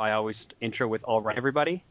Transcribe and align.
I 0.00 0.12
always 0.12 0.48
intro 0.62 0.88
with 0.88 1.04
"All 1.04 1.20
right, 1.20 1.36
everybody." 1.36 1.84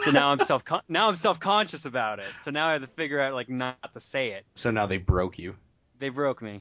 so 0.00 0.10
now 0.10 0.32
I'm 0.32 0.40
self 0.40 0.64
now 0.88 1.08
I'm 1.08 1.14
self 1.14 1.38
conscious 1.38 1.84
about 1.84 2.18
it. 2.18 2.26
So 2.40 2.50
now 2.50 2.68
I 2.68 2.72
have 2.72 2.82
to 2.82 2.88
figure 2.88 3.20
out 3.20 3.32
like 3.32 3.48
not 3.48 3.76
to 3.94 4.00
say 4.00 4.32
it. 4.32 4.44
So 4.56 4.72
now 4.72 4.86
they 4.86 4.98
broke 4.98 5.38
you. 5.38 5.54
They 6.00 6.08
broke 6.08 6.42
me. 6.42 6.58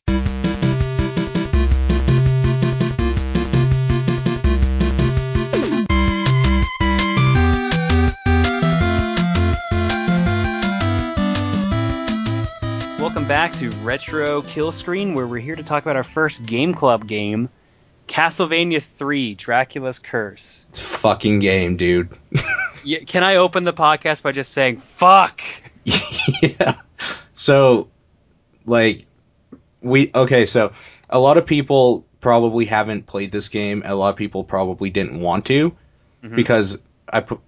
Welcome 12.99 13.27
back 13.27 13.51
to 13.53 13.71
Retro 13.81 14.43
Killscreen, 14.43 15.15
where 15.15 15.25
we're 15.25 15.39
here 15.39 15.55
to 15.55 15.63
talk 15.63 15.81
about 15.81 15.95
our 15.95 16.03
first 16.03 16.45
Game 16.45 16.75
Club 16.75 17.07
game, 17.07 17.49
Castlevania 18.11 18.81
3 18.81 19.35
Dracula's 19.35 19.99
Curse. 19.99 20.67
Fucking 20.73 21.39
game, 21.39 21.77
dude. 21.77 22.09
Yeah, 22.83 22.97
can 23.05 23.23
I 23.23 23.35
open 23.35 23.63
the 23.63 23.73
podcast 23.73 24.23
by 24.23 24.31
just 24.31 24.53
saying 24.53 24.77
fuck? 24.77 25.43
yeah. 26.41 26.81
So, 27.35 27.89
like, 28.65 29.05
we 29.81 30.09
okay. 30.15 30.47
So, 30.47 30.73
a 31.07 31.19
lot 31.19 31.37
of 31.37 31.45
people 31.45 32.07
probably 32.21 32.65
haven't 32.65 33.05
played 33.05 33.31
this 33.31 33.49
game. 33.49 33.83
A 33.85 33.93
lot 33.93 34.09
of 34.09 34.15
people 34.15 34.43
probably 34.43 34.89
didn't 34.89 35.19
want 35.19 35.45
to 35.45 35.75
Mhm. 36.23 36.35
because 36.35 36.79
I 37.07 37.19
put 37.19 37.39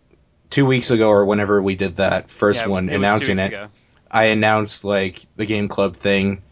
two 0.52 0.67
weeks 0.67 0.91
ago 0.91 1.09
or 1.09 1.25
whenever 1.25 1.59
we 1.64 1.73
did 1.73 1.95
that 1.98 2.30
first 2.30 2.59
Yeah, 2.59 2.66
it 2.66 2.70
one 2.70 2.89
it 2.89 3.00
was 3.00 3.08
two 3.08 3.31
announcing 3.31 3.39
it. 3.39 3.48
ago. 3.48 3.67
I 4.11 4.25
announced 4.25 4.84
like 4.84 5.20
the 5.36 5.48
game 5.48 5.67
club 5.67 5.95
thing 5.95 6.44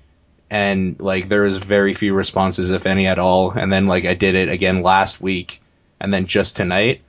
and 0.51 0.99
like 0.99 1.29
there 1.29 1.43
was 1.43 1.57
very 1.57 1.93
few 1.93 2.13
responses 2.13 2.71
if 2.71 2.85
any 2.85 3.07
at 3.07 3.17
all 3.17 3.51
and 3.51 3.71
then 3.71 3.87
like 3.87 4.03
I 4.05 4.13
did 4.13 4.35
it 4.35 4.49
again 4.49 4.83
last 4.83 5.21
week 5.21 5.61
and 5.99 6.13
then 6.13 6.25
just 6.25 6.57
tonight 6.57 7.01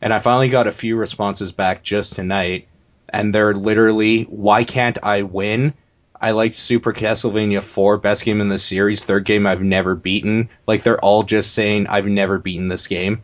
and 0.00 0.14
I 0.14 0.18
finally 0.18 0.48
got 0.48 0.66
a 0.66 0.72
few 0.72 0.96
responses 0.96 1.52
back 1.52 1.82
just 1.82 2.14
tonight 2.14 2.66
and 3.10 3.34
they're 3.34 3.54
literally 3.54 4.22
why 4.22 4.64
can't 4.64 4.98
I 5.02 5.22
win? 5.22 5.74
I 6.18 6.30
liked 6.30 6.56
Super 6.56 6.94
Castlevania 6.94 7.62
4 7.62 7.98
best 7.98 8.24
game 8.24 8.40
in 8.40 8.48
the 8.48 8.58
series, 8.58 9.04
third 9.04 9.26
game 9.26 9.46
I've 9.46 9.62
never 9.62 9.94
beaten. 9.94 10.48
Like 10.66 10.82
they're 10.82 11.04
all 11.04 11.22
just 11.22 11.52
saying 11.52 11.88
I've 11.88 12.06
never 12.06 12.38
beaten 12.38 12.68
this 12.68 12.86
game. 12.86 13.22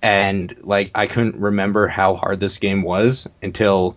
And 0.00 0.54
like 0.62 0.92
I 0.94 1.08
couldn't 1.08 1.36
remember 1.36 1.88
how 1.88 2.14
hard 2.14 2.38
this 2.38 2.58
game 2.58 2.82
was 2.82 3.28
until 3.42 3.96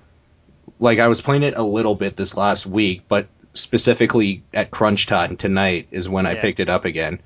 like 0.79 0.97
I 0.97 1.07
was 1.07 1.21
playing 1.21 1.43
it 1.43 1.55
a 1.55 1.63
little 1.63 1.93
bit 1.93 2.17
this 2.17 2.35
last 2.35 2.65
week, 2.65 3.03
but 3.07 3.27
specifically 3.55 4.43
at 4.53 4.69
crunch 4.71 5.07
time 5.07 5.37
tonight 5.37 5.87
is 5.91 6.07
when 6.07 6.25
I 6.25 6.35
picked 6.35 6.59
it 6.59 6.69
up 6.69 6.85
again. 6.85 7.19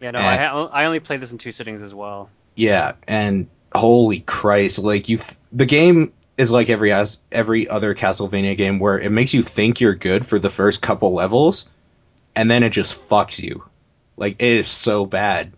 Yeah, 0.00 0.12
no, 0.12 0.18
Eh. 0.20 0.22
I, 0.26 0.36
ha- 0.36 0.66
I 0.66 0.84
only 0.84 1.00
played 1.00 1.20
this 1.20 1.32
in 1.32 1.38
two 1.38 1.52
sittings 1.52 1.82
as 1.82 1.94
well. 1.94 2.30
Yeah, 2.54 2.92
and 3.08 3.48
holy 3.74 4.20
Christ, 4.20 4.78
like 4.78 5.08
you, 5.08 5.18
the 5.52 5.66
game 5.66 6.12
is 6.36 6.50
like 6.50 6.68
every 6.70 6.92
as 6.92 7.20
every 7.30 7.68
other 7.68 7.94
Castlevania 7.94 8.56
game 8.56 8.78
where 8.78 8.98
it 8.98 9.10
makes 9.10 9.32
you 9.34 9.42
think 9.42 9.80
you're 9.80 9.94
good 9.94 10.26
for 10.26 10.38
the 10.38 10.50
first 10.50 10.82
couple 10.82 11.12
levels, 11.14 11.68
and 12.34 12.50
then 12.50 12.62
it 12.62 12.70
just 12.70 13.08
fucks 13.08 13.38
you. 13.42 13.64
Like 14.16 14.36
it 14.42 14.48
is 14.58 14.68
so 14.68 15.06
bad. 15.06 15.52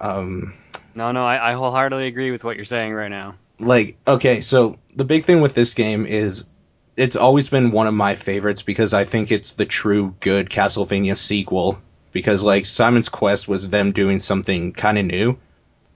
Um, 0.00 0.54
No, 0.94 1.12
no, 1.12 1.24
I, 1.24 1.50
I 1.52 1.54
wholeheartedly 1.54 2.06
agree 2.08 2.30
with 2.32 2.44
what 2.44 2.56
you're 2.56 2.64
saying 2.64 2.92
right 2.92 3.10
now. 3.10 3.36
like 3.60 3.96
okay 4.06 4.40
so 4.40 4.78
the 4.96 5.04
big 5.04 5.24
thing 5.24 5.40
with 5.40 5.54
this 5.54 5.74
game 5.74 6.04
is 6.06 6.46
it's 6.96 7.16
always 7.16 7.48
been 7.48 7.70
one 7.70 7.86
of 7.86 7.94
my 7.94 8.14
favorites 8.14 8.62
because 8.62 8.92
i 8.94 9.04
think 9.04 9.32
it's 9.32 9.52
the 9.52 9.64
true 9.64 10.14
good 10.20 10.48
castlevania 10.50 11.16
sequel. 11.16 11.78
Because 12.12 12.42
like 12.44 12.66
simon's 12.66 13.08
quest 13.08 13.48
was 13.48 13.70
them 13.70 13.92
doing 13.92 14.18
something 14.18 14.72
kind 14.74 14.98
of 14.98 15.06
new. 15.06 15.38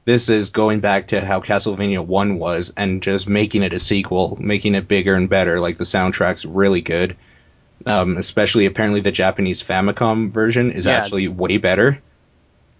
This 0.06 0.30
is 0.30 0.48
going 0.48 0.80
back 0.80 1.08
to 1.08 1.22
how 1.22 1.40
castlevania 1.40 2.04
1 2.06 2.38
was 2.38 2.72
and 2.74 3.02
just 3.02 3.28
making 3.28 3.62
it 3.62 3.74
a 3.74 3.78
sequel 3.78 4.38
making 4.40 4.74
it 4.74 4.88
bigger 4.88 5.14
and 5.14 5.28
better. 5.28 5.60
Like 5.60 5.76
the 5.76 5.84
soundtrack's 5.84 6.46
really 6.46 6.80
good. 6.80 7.16
Um, 7.84 8.16
especially 8.16 8.64
apparently 8.64 9.00
the 9.02 9.10
japanese 9.10 9.62
famicom 9.62 10.30
version 10.30 10.72
is 10.72 10.86
Yeah. 10.86 10.92
actually 10.92 11.28
way 11.28 11.58
better 11.58 12.00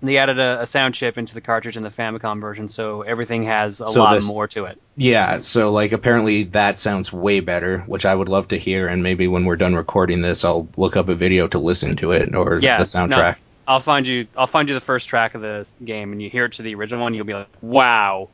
They 0.03 0.19
added 0.19 0.39
a, 0.39 0.61
a 0.63 0.67
sound 0.67 0.95
chip 0.95 1.17
into 1.17 1.35
the 1.35 1.41
cartridge 1.41 1.77
in 1.77 1.83
the 1.83 1.91
Famicom 1.91 2.41
version, 2.41 2.69
so 2.69 3.03
everything 3.03 3.45
has 3.45 3.81
a 3.81 3.87
So 3.89 4.01
lot 4.03 4.15
this- 4.15 4.29
more 4.29 4.47
to 4.49 4.67
it. 4.67 4.79
Yeah, 4.97 5.39
so 5.39 5.73
like 5.73 5.93
apparently 5.93 6.45
that 6.45 6.79
sounds 6.79 7.13
way 7.13 7.41
better, 7.41 7.79
which 7.81 8.05
I 8.07 8.15
would 8.15 8.29
love 8.29 8.49
to 8.49 8.57
hear, 8.59 8.89
and 8.89 9.03
maybe 9.03 9.27
when 9.27 9.45
we're 9.45 9.57
done 9.57 9.75
recording 9.75 10.21
this, 10.23 10.45
I'll 10.45 10.69
look 10.77 10.97
up 10.97 11.09
a 11.09 11.15
video 11.15 11.49
to 11.49 11.59
listen 11.59 11.97
to 11.97 12.13
it 12.13 12.35
or 12.35 12.59
Yeah, 12.61 12.79
the 12.79 12.85
soundtrack. 12.85 13.41
I'll 13.69 13.81
find 13.81 14.07
you. 14.07 14.27
I'll 14.37 14.47
find 14.47 14.69
you 14.69 14.75
the 14.75 14.81
first 14.81 15.09
track 15.09 15.35
of 15.35 15.41
the 15.43 15.69
game, 15.85 16.13
and 16.13 16.23
you 16.23 16.31
hear 16.31 16.45
it 16.45 16.53
to 16.55 16.63
the 16.63 16.75
original 16.77 17.03
one. 17.03 17.15
You'll 17.15 17.25
be 17.27 17.35
like, 17.35 17.49
"Wow!" 17.61 18.29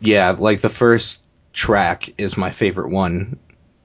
Yeah, 0.00 0.30
like 0.38 0.60
the 0.60 0.68
first 0.68 1.28
track 1.52 2.10
is 2.16 2.36
my 2.36 2.50
favorite 2.52 2.90
one. 2.90 3.38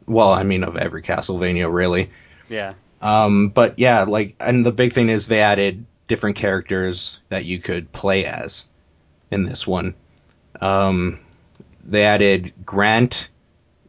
Well, 0.05 0.31
I 0.31 0.43
mean 0.43 0.63
of 0.63 0.77
every 0.77 1.01
Castlevania, 1.01 1.73
really. 1.73 2.11
Yeah, 2.49 2.73
Um, 3.01 3.49
but 3.49 3.79
yeah, 3.79 4.03
like, 4.03 4.35
and 4.39 4.65
the 4.65 4.71
big 4.71 4.93
thing 4.93 5.09
is 5.09 5.25
they 5.27 5.39
added 5.41 5.85
different 6.07 6.35
characters 6.35 7.19
that 7.29 7.45
you 7.45 7.59
could 7.59 7.91
play 7.91 8.25
as 8.25 8.67
in 9.31 9.43
this 9.45 9.65
one. 9.65 9.93
Um, 10.61 11.19
they 11.83 12.03
added 12.03 12.53
Grant, 12.65 13.29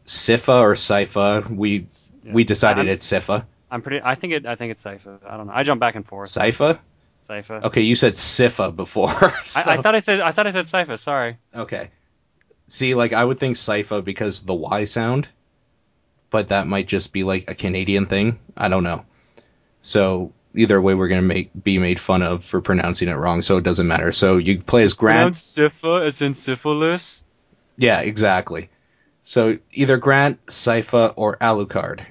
Sypha 0.05 0.59
or 0.61 0.73
Sypha. 0.73 1.47
We 1.49 1.87
we 2.23 2.43
decided 2.43 2.85
I'm- 2.85 2.93
it's 2.93 3.09
Sypha. 3.09 3.45
I'm 3.71 3.81
pretty. 3.81 4.01
I 4.03 4.15
think 4.15 4.33
it. 4.33 4.45
I 4.45 4.55
think 4.55 4.71
it's 4.71 4.83
Sypha. 4.83 5.19
I 5.27 5.35
don't 5.37 5.47
know. 5.47 5.53
I 5.53 5.63
jump 5.63 5.79
back 5.79 5.95
and 5.95 6.05
forth. 6.05 6.29
Sypha. 6.29 6.79
Sypha. 7.27 7.63
Okay, 7.63 7.81
you 7.81 7.95
said 7.95 8.13
Sypha 8.13 8.73
before. 8.73 9.09
I, 9.09 9.33
I 9.55 9.77
thought 9.77 9.95
I 9.95 9.99
said. 9.99 10.21
I 10.21 10.31
thought 10.31 10.47
I 10.47 10.51
said 10.51 10.65
Sypha. 10.67 10.97
Sorry. 10.99 11.37
Okay. 11.55 11.89
See, 12.67 12.95
like 12.95 13.13
I 13.13 13.25
would 13.25 13.39
think 13.39 13.57
Sypha 13.57 14.03
because 14.03 14.41
the 14.41 14.53
Y 14.53 14.85
sound, 14.85 15.27
but 16.29 16.49
that 16.49 16.67
might 16.67 16.87
just 16.87 17.11
be 17.13 17.23
like 17.23 17.49
a 17.49 17.55
Canadian 17.55 18.05
thing. 18.05 18.39
I 18.55 18.69
don't 18.69 18.83
know. 18.83 19.05
So 19.81 20.31
either 20.55 20.81
way, 20.81 20.95
we're 20.95 21.07
gonna 21.07 21.21
make 21.21 21.51
be 21.63 21.77
made 21.77 21.99
fun 21.99 22.21
of 22.21 22.43
for 22.43 22.61
pronouncing 22.61 23.09
it 23.09 23.13
wrong, 23.13 23.41
so 23.41 23.57
it 23.57 23.63
doesn't 23.63 23.87
matter. 23.87 24.11
So 24.11 24.37
you 24.37 24.59
play 24.59 24.83
as 24.83 24.93
Grant. 24.93 25.35
Sypha 25.35 26.05
as 26.05 26.21
in 26.21 26.33
syphilis. 26.33 27.23
Yeah, 27.77 28.01
exactly. 28.01 28.69
So 29.23 29.57
either 29.71 29.97
Grant, 29.97 30.45
Sypha, 30.45 31.13
or 31.15 31.37
Alucard. 31.37 32.01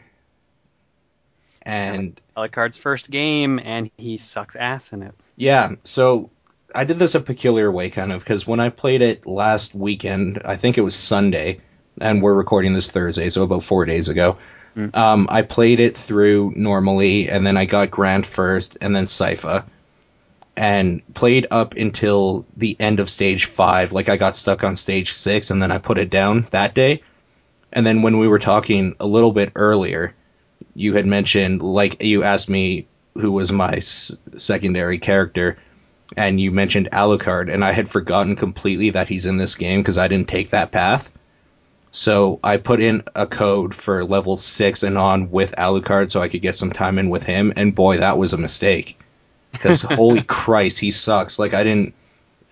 And 1.63 2.21
Alucard's 2.37 2.77
first 2.77 3.11
game, 3.11 3.59
and 3.59 3.91
he 3.97 4.17
sucks 4.17 4.57
ass 4.57 4.93
in 4.93 5.03
it. 5.03 5.15
Yeah, 5.37 5.77
so 5.85 6.31
I 6.75 6.85
did 6.85 6.99
this 6.99 7.15
a 7.15 7.21
peculiar 7.21 7.71
way, 7.71 7.89
kind 7.89 8.13
of, 8.13 8.23
because 8.23 8.47
when 8.47 8.61
I 8.61 8.69
played 8.69 9.01
it 9.01 9.27
last 9.27 9.75
weekend, 9.75 10.43
I 10.45 10.57
think 10.57 10.77
it 10.77 10.83
was 10.83 10.95
Sunday, 10.97 11.61
and 12.01 12.21
we're 12.21 12.35
recording 12.35 12.75
this 12.75 12.91
Thursday, 12.91 13.31
so 13.31 13.45
about 13.45 13.63
four 13.63 13.87
days 13.87 14.09
ago. 14.09 14.39
Um, 14.95 15.29
I 15.31 15.43
played 15.43 15.81
it 15.81 15.97
through 15.97 16.53
normally, 16.57 17.29
and 17.29 17.47
then 17.47 17.57
I 17.57 17.65
got 17.65 17.91
Grant 17.91 18.27
first, 18.27 18.79
and 18.81 18.95
then 18.95 19.05
Sypha, 19.05 19.65
and 20.57 21.03
played 21.15 21.47
up 21.51 21.75
until 21.75 22.45
the 22.57 22.77
end 22.79 23.01
of 23.01 23.11
stage 23.11 23.47
five. 23.47 23.93
Like 23.93 24.09
I 24.09 24.17
got 24.17 24.37
stuck 24.37 24.65
on 24.65 24.77
stage 24.77 25.13
six, 25.13 25.51
and 25.51 25.63
then 25.63 25.71
I 25.73 25.79
put 25.79 25.99
it 25.99 26.11
down 26.11 26.47
that 26.51 26.75
day. 26.75 27.03
And 27.73 27.87
then 27.87 28.03
when 28.03 28.19
we 28.19 28.29
were 28.29 28.39
talking 28.39 28.95
a 29.01 29.07
little 29.07 29.33
bit 29.33 29.53
earlier, 29.57 30.15
you 30.75 30.95
had 30.95 31.07
mentioned, 31.07 31.63
like, 31.63 32.03
you 32.03 32.23
asked 32.23 32.49
me 32.49 32.87
who 33.15 33.33
was 33.33 33.53
my 33.53 33.75
s- 33.75 34.17
secondary 34.37 34.99
character, 34.99 35.59
and 36.17 36.41
you 36.41 36.51
mentioned 36.53 36.89
Alucard, 36.93 37.53
and 37.53 37.65
I 37.65 37.73
had 37.73 37.89
forgotten 37.89 38.37
completely 38.37 38.91
that 38.91 39.09
he's 39.09 39.27
in 39.27 39.37
this 39.37 39.55
game 39.55 39.81
because 39.81 39.99
I 39.99 40.09
didn't 40.09 40.29
take 40.29 40.51
that 40.51 40.73
path. 40.73 41.11
So 41.95 42.41
I 42.43 42.57
put 42.57 42.81
in 42.81 43.05
a 43.15 43.25
code 43.25 43.73
for 43.73 44.05
level 44.05 44.37
six 44.37 44.83
and 44.83 44.99
on 44.99 45.31
with 45.31 45.55
Alucard 45.57 46.11
so 46.11 46.21
I 46.21 46.29
could 46.29 46.43
get 46.43 46.57
some 46.57 46.73
time 46.73 46.99
in 46.99 47.09
with 47.09 47.23
him, 47.23 47.53
and 47.55 47.73
boy, 47.73 47.99
that 47.99 48.19
was 48.19 48.33
a 48.33 48.37
mistake. 48.37 48.99
Because 49.53 49.83
holy 49.91 50.23
Christ, 50.23 50.81
he 50.81 50.91
sucks. 50.91 51.39
Like 51.39 51.55
I 51.55 51.63
didn't, 51.63 51.95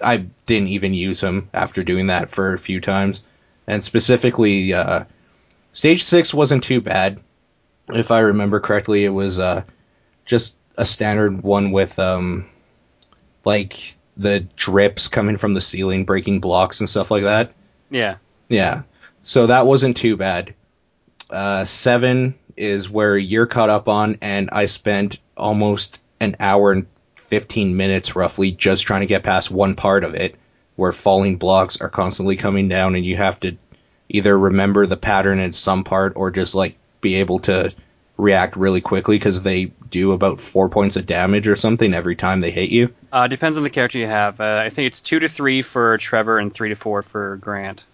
I 0.00 0.18
didn't 0.46 0.68
even 0.68 0.94
use 0.94 1.20
him 1.20 1.48
after 1.52 1.82
doing 1.82 2.06
that 2.06 2.30
for 2.30 2.52
a 2.52 2.58
few 2.58 2.80
times, 2.80 3.20
and 3.66 3.82
specifically, 3.82 4.74
uh, 4.74 5.06
stage 5.72 6.04
six 6.04 6.32
wasn't 6.32 6.62
too 6.62 6.80
bad. 6.80 7.18
If 7.88 8.12
I 8.12 8.20
remember 8.20 8.60
correctly, 8.60 9.04
it 9.04 9.08
was 9.08 9.40
uh, 9.40 9.64
just 10.24 10.56
a 10.78 10.86
standard 10.86 11.42
one 11.42 11.72
with 11.72 11.98
um, 11.98 12.46
like 13.44 13.96
the 14.16 14.38
drips 14.54 15.08
coming 15.08 15.36
from 15.36 15.54
the 15.54 15.60
ceiling, 15.60 16.04
breaking 16.04 16.38
blocks 16.38 16.78
and 16.78 16.88
stuff 16.88 17.10
like 17.10 17.24
that. 17.24 17.54
Yeah. 17.90 18.18
Yeah. 18.48 18.82
So 19.22 19.46
that 19.46 19.66
wasn't 19.66 19.96
too 19.96 20.16
bad. 20.16 20.54
Uh, 21.30 21.64
seven 21.64 22.34
is 22.56 22.90
where 22.90 23.16
you're 23.16 23.46
caught 23.46 23.70
up 23.70 23.88
on, 23.88 24.18
and 24.20 24.50
I 24.52 24.66
spent 24.66 25.18
almost 25.36 25.98
an 26.20 26.36
hour 26.40 26.72
and 26.72 26.86
15 27.16 27.76
minutes 27.76 28.14
roughly 28.14 28.50
just 28.52 28.84
trying 28.84 29.00
to 29.00 29.06
get 29.06 29.22
past 29.22 29.50
one 29.50 29.74
part 29.74 30.04
of 30.04 30.14
it 30.14 30.36
where 30.76 30.92
falling 30.92 31.36
blocks 31.36 31.80
are 31.80 31.88
constantly 31.88 32.36
coming 32.36 32.68
down 32.68 32.94
and 32.94 33.04
you 33.04 33.16
have 33.16 33.40
to 33.40 33.56
either 34.08 34.38
remember 34.38 34.86
the 34.86 34.96
pattern 34.96 35.38
in 35.38 35.50
some 35.50 35.84
part 35.84 36.12
or 36.16 36.30
just 36.30 36.54
like 36.54 36.76
be 37.00 37.16
able 37.16 37.38
to 37.38 37.72
react 38.18 38.56
really 38.56 38.80
quickly 38.80 39.16
because 39.16 39.42
they 39.42 39.72
do 39.90 40.12
about 40.12 40.40
four 40.40 40.68
points 40.68 40.96
of 40.96 41.06
damage 41.06 41.48
or 41.48 41.56
something 41.56 41.94
every 41.94 42.16
time 42.16 42.40
they 42.40 42.50
hit 42.50 42.70
you. 42.70 42.92
Uh, 43.10 43.26
depends 43.26 43.56
on 43.56 43.62
the 43.62 43.70
character 43.70 43.98
you 43.98 44.06
have. 44.06 44.40
Uh, 44.40 44.60
I 44.62 44.68
think 44.68 44.86
it's 44.86 45.00
two 45.00 45.18
to 45.20 45.28
three 45.28 45.62
for 45.62 45.96
Trevor 45.98 46.38
and 46.38 46.52
three 46.52 46.68
to 46.68 46.74
four 46.74 47.02
for 47.02 47.36
Grant. 47.36 47.84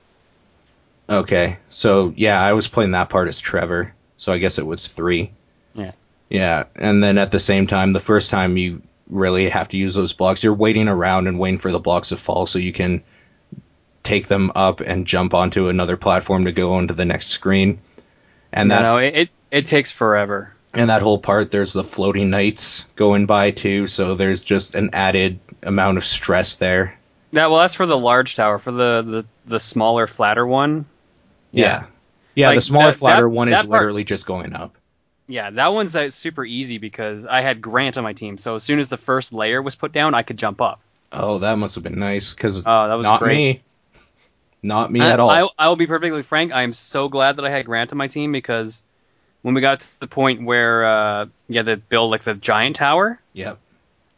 Okay, 1.10 1.56
so 1.70 2.12
yeah, 2.16 2.40
I 2.40 2.52
was 2.52 2.68
playing 2.68 2.90
that 2.92 3.08
part 3.08 3.28
as 3.28 3.38
Trevor, 3.40 3.94
so 4.18 4.32
I 4.32 4.38
guess 4.38 4.58
it 4.58 4.66
was 4.66 4.86
three. 4.86 5.32
Yeah. 5.74 5.92
Yeah, 6.28 6.64
and 6.76 7.02
then 7.02 7.16
at 7.16 7.30
the 7.32 7.40
same 7.40 7.66
time, 7.66 7.92
the 7.94 8.00
first 8.00 8.30
time 8.30 8.58
you 8.58 8.82
really 9.08 9.48
have 9.48 9.68
to 9.68 9.78
use 9.78 9.94
those 9.94 10.12
blocks, 10.12 10.44
you're 10.44 10.52
waiting 10.52 10.86
around 10.88 11.26
and 11.26 11.38
waiting 11.38 11.58
for 11.58 11.72
the 11.72 11.78
blocks 11.78 12.10
to 12.10 12.16
fall 12.18 12.44
so 12.44 12.58
you 12.58 12.74
can 12.74 13.02
take 14.02 14.26
them 14.28 14.52
up 14.54 14.80
and 14.80 15.06
jump 15.06 15.32
onto 15.32 15.68
another 15.68 15.96
platform 15.96 16.44
to 16.44 16.52
go 16.52 16.74
onto 16.74 16.92
the 16.94 17.06
next 17.06 17.28
screen. 17.28 17.78
And 18.52 18.68
No, 18.68 18.74
that 18.76 18.82
no, 18.82 18.98
it, 18.98 19.14
it 19.16 19.28
it 19.50 19.66
takes 19.66 19.90
forever. 19.90 20.52
and 20.74 20.90
that 20.90 21.00
whole 21.00 21.18
part, 21.18 21.50
there's 21.50 21.72
the 21.72 21.84
floating 21.84 22.28
knights 22.28 22.84
going 22.96 23.24
by 23.24 23.50
too, 23.50 23.86
so 23.86 24.14
there's 24.14 24.42
just 24.42 24.74
an 24.74 24.90
added 24.92 25.38
amount 25.62 25.96
of 25.96 26.04
stress 26.04 26.56
there. 26.56 26.98
Yeah, 27.32 27.46
well, 27.46 27.60
that's 27.60 27.74
for 27.74 27.86
the 27.86 27.98
large 27.98 28.36
tower. 28.36 28.58
For 28.58 28.70
the 28.72 29.02
the, 29.02 29.26
the 29.46 29.60
smaller, 29.60 30.06
flatter 30.06 30.46
one, 30.46 30.84
Yeah. 31.52 31.84
Yeah, 32.34 32.48
Like, 32.48 32.58
the 32.58 32.62
smaller, 32.62 32.86
that- 32.92 32.96
flatter 32.96 33.22
that- 33.24 33.28
one 33.30 33.48
is 33.48 33.56
part- 33.56 33.68
literally 33.68 34.04
just 34.04 34.26
going 34.26 34.54
up. 34.54 34.76
yeah, 35.26 35.50
that 35.50 35.72
one's 35.72 35.94
uh, 35.96 36.10
super 36.10 36.44
easy 36.44 36.78
because 36.78 37.26
I 37.26 37.40
had 37.40 37.60
Grant 37.60 37.96
on 37.98 38.04
my 38.04 38.12
team. 38.12 38.38
So 38.38 38.54
as 38.54 38.62
soon 38.62 38.78
as 38.78 38.88
the 38.88 38.96
first 38.96 39.32
layer 39.32 39.60
was 39.60 39.74
put 39.74 39.92
down, 39.92 40.14
I 40.14 40.22
could 40.22 40.38
jump 40.38 40.60
up. 40.60 40.80
Oh, 41.12 41.38
that 41.38 41.56
must 41.58 41.74
have 41.74 41.84
been 41.84 41.98
nice 41.98 42.32
because 42.34 42.58
Oh, 42.66 42.88
that 42.88 42.94
was 42.94 43.04
not 43.04 43.20
great. 43.20 43.36
me. 43.36 43.62
Not 44.62 44.90
me 44.90 45.00
I, 45.00 45.10
at 45.12 45.20
all. 45.20 45.30
I, 45.30 45.48
I 45.58 45.68
will 45.68 45.76
be 45.76 45.86
perfectly 45.86 46.22
frank. 46.22 46.52
I 46.52 46.62
am 46.62 46.72
so 46.72 47.08
glad 47.08 47.36
that 47.36 47.44
I 47.44 47.50
had 47.50 47.64
Grant 47.66 47.92
on 47.92 47.98
my 47.98 48.08
team 48.08 48.32
because 48.32 48.82
when 49.42 49.54
we 49.54 49.60
got 49.60 49.80
to 49.80 50.00
the 50.00 50.06
point 50.08 50.42
where 50.44 50.84
uh, 50.84 51.26
you 51.48 51.56
had 51.58 51.66
to 51.66 51.76
build 51.76 52.10
like 52.10 52.22
the 52.24 52.34
giant 52.34 52.76
tower, 52.76 53.20
yep. 53.32 53.58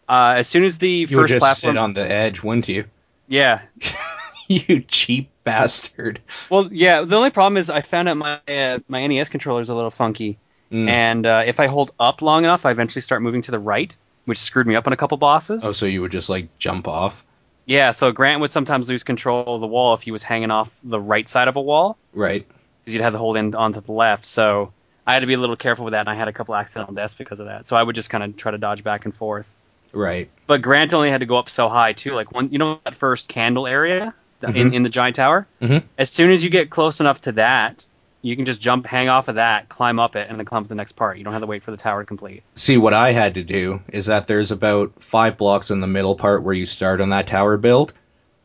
uh, 0.09 0.35
as 0.39 0.49
soon 0.49 0.65
as 0.65 0.79
the 0.79 0.89
You 0.91 1.17
would 1.19 1.23
first 1.25 1.29
just 1.31 1.41
platform, 1.43 1.75
sit 1.75 1.79
on 1.79 1.93
the 1.95 2.11
edge, 2.11 2.43
wouldn't 2.43 2.69
you? 2.69 2.85
yeah, 3.29 3.61
you 4.69 4.81
cheap 4.81 5.31
bastard. 5.45 6.21
Well, 6.51 6.69
yeah. 6.73 7.03
The 7.03 7.17
only 7.17 7.31
problem 7.31 7.57
is 7.57 7.71
I 7.71 7.81
found 7.83 8.09
out 8.09 8.17
my 8.17 8.41
uh, 8.49 8.79
my 8.89 9.07
NES 9.07 9.29
controller 9.29 9.61
is 9.61 9.69
a 9.69 9.75
little 9.75 9.91
funky, 9.91 10.39
Mm. 10.73 10.89
and 10.89 11.27
uh, 11.27 11.43
if 11.47 11.59
I 11.59 11.67
hold 11.67 11.91
up 11.99 12.23
long 12.23 12.45
enough, 12.45 12.65
I 12.65 12.71
eventually 12.71 13.03
start 13.03 13.23
moving 13.23 13.43
to 13.43 13.51
the 13.51 13.59
right, 13.59 13.95
which 14.27 14.39
screwed 14.39 14.69
me 14.69 14.77
up 14.77 14.87
on 14.87 14.93
a 14.93 14.97
couple 14.97 15.17
bosses. 15.19 15.65
Oh, 15.65 15.73
so 15.73 15.85
you 15.87 16.01
would 16.03 16.13
just 16.13 16.29
like 16.29 16.49
jump 16.59 16.87
off? 16.87 17.25
Yeah, 17.67 17.91
so 17.91 18.13
Grant 18.13 18.41
would 18.41 18.53
sometimes 18.53 18.89
lose 18.89 19.03
control 19.03 19.55
of 19.57 19.61
the 19.61 19.67
wall 19.67 19.95
if 19.95 20.03
he 20.03 20.13
was 20.13 20.23
hanging 20.23 20.51
off 20.53 20.71
the 20.85 21.01
right 21.01 21.29
side 21.29 21.49
of 21.49 21.57
a 21.57 21.61
wall 21.61 21.97
Right. 22.13 22.47
because 22.85 22.95
you'd 22.95 23.03
have 23.03 23.13
to 23.15 23.19
hold 23.19 23.37
in 23.37 23.55
onto 23.57 23.81
the 23.81 23.91
left. 23.93 24.27
So 24.27 24.73
I 25.07 25.15
had 25.15 25.21
to 25.21 25.27
be 25.27 25.35
a 25.35 25.39
little 25.39 25.57
careful 25.57 25.85
with 25.85 25.93
that, 25.93 26.01
and 26.01 26.09
I 26.09 26.15
had 26.15 26.29
a 26.29 26.33
couple 26.33 26.55
accidental 26.55 26.95
deaths 26.95 27.15
because 27.15 27.41
of 27.41 27.47
that. 27.47 27.67
So 27.67 27.77
I 27.77 27.83
would 27.83 27.97
just 27.97 28.09
kind 28.11 28.23
of 28.25 28.37
try 28.37 28.53
to 28.53 28.59
dodge 28.59 28.85
back 28.85 29.05
and 29.07 29.15
forth. 29.15 29.53
Right. 29.93 30.31
But 30.47 30.63
Grant 30.63 30.95
only 30.95 31.11
had 31.11 31.19
to 31.19 31.27
go 31.27 31.37
up 31.37 31.49
so 31.49 31.69
high 31.69 31.95
too. 31.95 32.15
Like 32.15 32.31
one, 32.33 32.51
you 32.53 32.59
know, 32.59 32.79
that 32.85 32.95
first 32.95 33.29
candle 33.29 33.67
area 33.67 34.15
in 34.43 34.53
Mhm. 34.71 34.75
in 34.75 34.83
the 34.83 34.89
giant 34.89 35.17
tower. 35.17 35.47
Mhm. 35.63 35.83
As 35.99 36.11
soon 36.11 36.31
as 36.31 36.43
you 36.45 36.51
get 36.51 36.71
close 36.71 37.01
enough 37.01 37.21
to 37.23 37.33
that, 37.33 37.85
you 38.23 38.37
can 38.37 38.45
just 38.45 38.61
jump, 38.61 38.87
hang 38.87 39.09
off 39.09 39.29
of 39.29 39.37
that, 39.37 39.69
climb 39.69 39.99
up 39.99 40.15
it, 40.17 40.27
and 40.29 40.39
then 40.39 40.45
climb 40.45 40.63
up 40.63 40.69
the 40.69 40.75
next 40.75 40.93
part. 40.93 41.17
You 41.19 41.25
don't 41.25 41.33
have 41.33 41.43
to 41.43 41.47
wait 41.47 41.63
for 41.63 41.71
the 41.71 41.77
tower 41.77 42.03
to 42.03 42.07
complete. 42.07 42.43
See, 42.55 42.77
what 42.77 42.93
I 42.93 43.13
had 43.13 43.35
to 43.35 43.43
do 43.43 43.81
is 43.89 44.07
that 44.07 44.27
there's 44.27 44.51
about 44.51 44.93
five 44.99 45.37
blocks 45.39 45.71
in 45.71 45.81
the 45.81 45.87
middle 45.87 46.15
part 46.15 46.43
where 46.43 46.55
you 46.55 46.67
start 46.67 47.01
on 47.01 47.11
that 47.11 47.27
tower 47.27 47.57
build, 47.57 47.93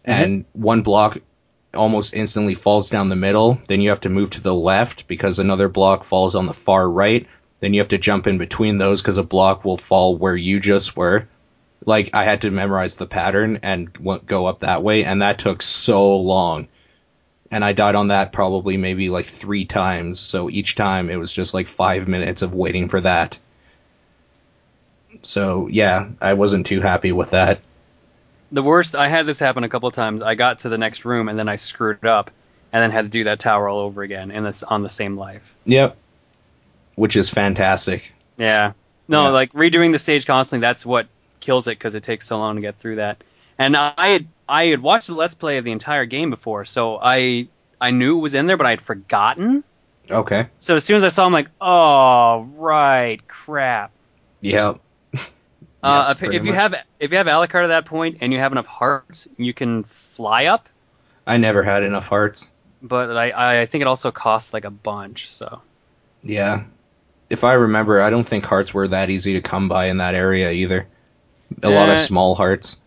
and 0.05 0.45
one 0.53 0.81
block 0.81 1.17
almost 1.73 2.13
instantly 2.13 2.55
falls 2.55 2.89
down 2.89 3.09
the 3.09 3.15
middle. 3.17 3.59
Then 3.67 3.81
you 3.81 3.89
have 3.89 4.01
to 4.01 4.09
move 4.09 4.29
to 4.31 4.41
the 4.41 4.53
left 4.53 5.07
because 5.07 5.39
another 5.39 5.67
block 5.67 6.05
falls 6.05 6.35
on 6.35 6.45
the 6.45 6.53
far 6.53 6.89
right. 6.89 7.27
Then 7.59 7.73
you 7.73 7.81
have 7.81 7.89
to 7.89 7.97
jump 7.97 8.27
in 8.27 8.37
between 8.37 8.77
those 8.77 9.01
because 9.01 9.17
a 9.17 9.23
block 9.23 9.65
will 9.65 9.75
fall 9.77 10.15
where 10.15 10.35
you 10.37 10.59
just 10.61 10.95
were. 10.95 11.27
Like 11.85 12.09
I 12.13 12.23
had 12.23 12.41
to 12.41 12.51
memorize 12.51 12.95
the 12.95 13.05
pattern 13.05 13.59
and 13.61 13.91
go 14.25 14.47
up 14.47 14.59
that 14.59 14.81
way, 14.83 15.03
and 15.03 15.21
that 15.21 15.39
took 15.39 15.61
so 15.61 16.17
long. 16.17 16.67
And 17.51 17.63
I 17.63 17.73
died 17.73 17.95
on 17.95 18.07
that 18.07 18.31
probably 18.33 18.75
maybe 18.75 19.09
like 19.09 19.25
three 19.25 19.65
times. 19.65 20.19
So 20.19 20.49
each 20.49 20.75
time 20.75 21.09
it 21.09 21.17
was 21.17 21.31
just 21.31 21.53
like 21.53 21.67
five 21.67 22.07
minutes 22.07 22.41
of 22.41 22.55
waiting 22.55 22.89
for 22.89 23.01
that. 23.01 23.37
So 25.21 25.67
yeah, 25.67 26.09
I 26.21 26.33
wasn't 26.33 26.65
too 26.65 26.81
happy 26.81 27.11
with 27.11 27.31
that. 27.31 27.59
The 28.51 28.63
worst, 28.63 28.95
I 28.95 29.07
had 29.07 29.25
this 29.25 29.39
happen 29.39 29.63
a 29.63 29.69
couple 29.69 29.87
of 29.87 29.93
times. 29.93 30.21
I 30.21 30.35
got 30.35 30.59
to 30.59 30.69
the 30.69 30.77
next 30.77 31.05
room 31.05 31.29
and 31.29 31.37
then 31.37 31.49
I 31.49 31.55
screwed 31.55 31.99
it 32.03 32.07
up, 32.07 32.31
and 32.71 32.81
then 32.81 32.91
had 32.91 33.05
to 33.05 33.09
do 33.09 33.23
that 33.25 33.39
tower 33.39 33.67
all 33.69 33.79
over 33.79 34.01
again, 34.01 34.31
and 34.31 34.45
this 34.45 34.63
on 34.63 34.83
the 34.83 34.89
same 34.89 35.17
life. 35.17 35.53
Yep. 35.65 35.95
Which 36.95 37.15
is 37.15 37.29
fantastic. 37.29 38.11
Yeah. 38.37 38.73
No, 39.07 39.25
Yeah. 39.25 39.29
like 39.29 39.53
redoing 39.53 39.91
the 39.91 39.99
stage 39.99 40.25
constantly. 40.25 40.61
That's 40.61 40.85
what 40.85 41.07
kills 41.45 41.67
it 41.67 41.77
because 41.77 41.95
it 41.95 42.03
takes 42.03 42.27
so 42.27 42.39
long 42.39 42.55
to 42.55 42.61
get 42.61 42.77
through 42.77 42.95
that. 42.95 43.23
And 43.57 43.77
I 43.77 44.07
had 44.07 44.27
I 44.49 44.65
had 44.65 44.81
watched 44.81 45.07
the 45.07 45.13
let's 45.13 45.35
play 45.35 45.57
of 45.57 45.63
the 45.63 45.71
entire 45.71 46.05
game 46.05 46.29
before, 46.29 46.65
so 46.65 46.99
I 47.01 47.47
I 47.79 47.91
knew 47.91 48.17
it 48.17 48.21
was 48.21 48.33
in 48.33 48.47
there, 48.47 48.57
but 48.57 48.65
I 48.65 48.71
had 48.71 48.81
forgotten. 48.81 49.63
Okay. 50.09 50.47
So 50.57 50.75
as 50.75 50.83
soon 50.83 50.97
as 50.97 51.03
I 51.03 51.09
saw, 51.09 51.25
him, 51.25 51.33
like, 51.33 51.49
oh 51.61 52.41
right, 52.57 53.25
crap. 53.27 53.91
Yep. 54.41 54.79
Uh, 55.83 56.15
if, 56.17 56.23
if 56.23 56.45
you 56.47 56.51
have 56.51 56.73
if 56.99 57.11
you 57.11 57.17
have 57.17 57.27
Alucard 57.27 57.65
at 57.65 57.67
that 57.67 57.85
point 57.85 58.17
and 58.21 58.33
you 58.33 58.39
have 58.39 58.51
enough 58.51 58.65
hearts, 58.65 59.27
you 59.37 59.53
can 59.53 59.83
fly 59.83 60.45
up. 60.45 60.67
I 61.27 61.37
never 61.37 61.61
had 61.61 61.83
enough 61.83 62.07
hearts. 62.07 62.49
But 62.81 63.15
I 63.15 63.61
I 63.61 63.65
think 63.67 63.83
it 63.83 63.87
also 63.87 64.09
costs 64.09 64.51
like 64.51 64.65
a 64.65 64.71
bunch. 64.71 65.31
So 65.31 65.61
Yeah. 66.23 66.63
If 67.29 67.43
I 67.43 67.53
remember, 67.53 68.01
I 68.01 68.09
don't 68.09 68.27
think 68.27 68.45
hearts 68.45 68.73
were 68.73 68.87
that 68.87 69.11
easy 69.11 69.33
to 69.33 69.41
come 69.41 69.69
by 69.69 69.85
in 69.85 69.97
that 69.97 70.15
area 70.15 70.49
either. 70.49 70.87
A 71.63 71.69
lot 71.69 71.89
of 71.89 71.95
Eh. 71.95 71.99
small 71.99 72.35
hearts. 72.35 72.79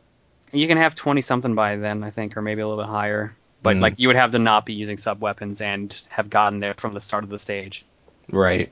you 0.53 0.67
can 0.67 0.79
have 0.79 0.95
twenty 0.95 1.21
something 1.21 1.55
by 1.55 1.77
then, 1.77 2.03
I 2.03 2.11
think, 2.11 2.37
or 2.37 2.43
maybe 2.43 2.63
a 2.63 2.69
little 2.69 2.83
bit 2.83 2.91
higher. 2.91 3.35
But 3.63 3.77
Mm. 3.77 3.81
like 3.81 3.95
you 3.99 4.09
would 4.09 4.17
have 4.17 4.31
to 4.33 4.39
not 4.39 4.65
be 4.65 4.73
using 4.73 4.97
sub 4.99 5.21
weapons 5.21 5.61
and 5.61 5.95
have 6.09 6.31
gotten 6.31 6.61
there 6.61 6.75
from 6.75 6.95
the 6.95 7.01
start 7.01 7.25
of 7.25 7.31
the 7.31 7.39
stage. 7.39 7.85
Right. 8.31 8.71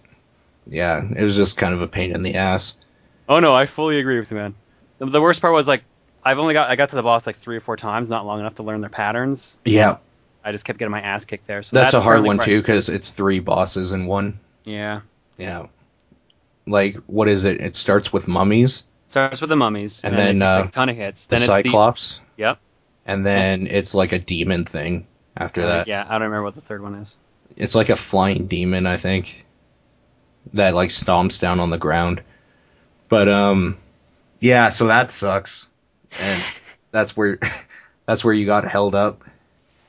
Yeah, 0.69 1.02
it 1.14 1.22
was 1.22 1.37
just 1.37 1.56
kind 1.58 1.75
of 1.75 1.82
a 1.82 1.88
pain 1.88 2.12
in 2.14 2.22
the 2.22 2.37
ass. 2.37 2.76
Oh 3.28 3.40
no, 3.40 3.54
I 3.54 3.66
fully 3.66 3.98
agree 3.98 4.19
with 4.19 4.31
you, 4.31 4.37
man. 4.37 4.54
The, 4.98 5.06
the 5.06 5.20
worst 5.20 5.40
part 5.40 5.52
was 5.52 5.69
like 5.69 5.82
I've 6.25 6.38
only 6.38 6.54
got 6.54 6.70
I 6.70 6.76
got 6.76 6.88
to 6.90 6.96
the 6.96 7.02
boss 7.02 7.26
like 7.26 7.37
three 7.37 7.56
or 7.56 7.60
four 7.60 7.76
times, 7.76 8.08
not 8.10 8.25
long 8.26 8.40
enough 8.40 8.54
to 8.56 8.62
learn 8.62 8.81
their 8.81 8.90
patterns. 8.90 9.58
Yeah, 9.64 9.99
I 10.44 10.52
just 10.52 10.64
kept 10.64 10.78
getting 10.78 10.92
my 10.92 11.00
ass 11.00 11.25
kicked 11.25 11.46
there. 11.46 11.62
So 11.62 11.76
that's, 11.76 11.92
a 11.94 12.00
hard 12.00 12.22
one 12.25 12.38
too 12.38 12.60
because 12.60 12.88
it's 12.88 13.10
three 13.10 13.40
bosses 13.40 13.92
in 13.92 14.06
one. 14.06 14.38
Yeah, 14.64 15.00
Yeah. 15.38 15.66
Like, 16.66 16.96
what 17.06 17.28
is 17.28 17.44
it? 17.44 17.60
It 17.60 17.76
starts 17.76 18.12
with 18.12 18.26
mummies, 18.26 18.84
starts 19.06 19.40
with 19.40 19.50
the 19.50 19.56
mummies, 19.56 20.04
And 20.04 20.14
and, 20.14 20.18
then, 20.18 20.26
then, 20.36 20.36
it's 20.36 20.42
uh, 20.42 20.68
a 20.68 20.70
ton 20.70 20.88
of 20.88 20.96
hits. 20.96 21.26
the 21.26 21.36
Then 21.36 21.42
it's 21.42 21.46
Cyclops, 21.46 22.20
the 22.36 22.42
yep. 22.42 22.58
and 23.06 23.24
then 23.26 23.66
it's 23.66 23.94
like 23.94 24.12
a 24.12 24.18
demon 24.18 24.64
thing 24.64 25.06
after 25.36 25.62
Uh, 25.62 25.66
that. 25.66 25.86
yeah, 25.86 26.04
I 26.08 26.12
don't 26.12 26.22
remember 26.22 26.42
what 26.44 26.54
the 26.54 26.60
third 26.60 26.82
one 26.82 26.94
is. 26.96 27.18
It's 27.56 27.75
like 27.75 27.88
a 27.88 27.96
flying 27.96 28.46
demon, 28.46 28.86
I 28.86 28.96
think, 28.96 29.44
that 30.54 30.75
like 30.75 30.90
stomps 30.90 31.40
down 31.40 31.60
on 31.60 31.70
the 31.70 31.78
ground. 31.78 32.22
But 33.08 33.28
um, 33.28 33.78
yeah, 34.40 34.68
so 34.70 34.86
that 34.88 35.10
sucks, 35.10 35.66
and 36.20 36.42
that's 36.90 37.16
where 37.16 37.38
that's 38.06 38.25
where 38.25 38.34
you 38.34 38.46
got 38.46 38.66
held 38.66 38.94
up. 38.94 39.22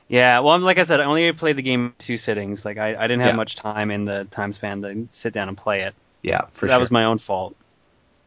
Yeah, 0.08 0.38
well, 0.40 0.58
like 0.60 0.78
I 0.78 0.84
said, 0.84 1.00
I 1.00 1.04
only 1.04 1.30
played 1.32 1.56
the 1.56 1.62
game 1.62 1.94
two 1.98 2.16
sittings. 2.16 2.64
Like 2.64 2.78
I, 2.78 2.96
I 2.96 3.02
didn't 3.08 3.20
have 3.20 3.32
Yeah. 3.32 3.36
much 3.36 3.56
time 3.56 3.90
in 3.90 4.04
the 4.06 4.24
time 4.30 4.52
span 4.52 4.82
to 4.82 5.06
sit 5.10 5.34
down 5.34 5.48
and 5.48 5.56
play 5.56 5.82
it. 5.82 5.94
Yeah, 6.22 6.46
for 6.52 6.66
sure. 6.66 6.68
that 6.68 6.74
sure. 6.74 6.80
was 6.80 6.90
my 6.90 7.04
own 7.04 7.18
fault. 7.18 7.56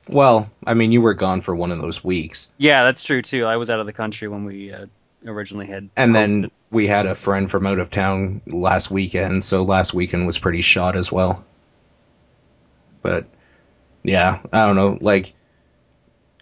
Well, 0.10 0.50
I 0.66 0.74
mean, 0.74 0.92
you 0.92 1.02
were 1.02 1.14
gone 1.14 1.42
for 1.42 1.56
one 1.56 1.72
of 1.72 1.80
those 1.80 2.04
weeks, 2.04 2.50
Yeah, 2.58 2.84
that's 2.84 3.04
true 3.04 3.22
too. 3.22 3.46
I 3.46 3.58
was 3.58 3.70
out 3.70 3.80
of 3.80 3.86
the 3.86 3.94
country 3.94 4.28
when 4.28 4.46
we 4.46 4.72
uh, 4.74 4.86
originally 5.26 5.68
had. 5.68 5.90
and 5.96 6.16
then 6.16 6.52
we 6.72 6.88
had 6.88 7.06
a 7.06 7.16
friend 7.16 7.50
from 7.52 7.68
out 7.68 7.80
of 7.80 7.90
town 7.90 8.42
last 8.48 8.90
weekend, 8.90 9.44
so 9.44 9.64
last 9.64 9.94
weekend 9.94 10.26
was 10.26 10.40
pretty 10.40 10.62
shot 10.62 10.96
as 10.96 11.12
well. 11.12 11.44
But 13.02 13.26
yeah, 14.04 14.40
I 14.52 14.66
don't 14.66 14.76
know, 14.76 14.98
like. 15.02 15.34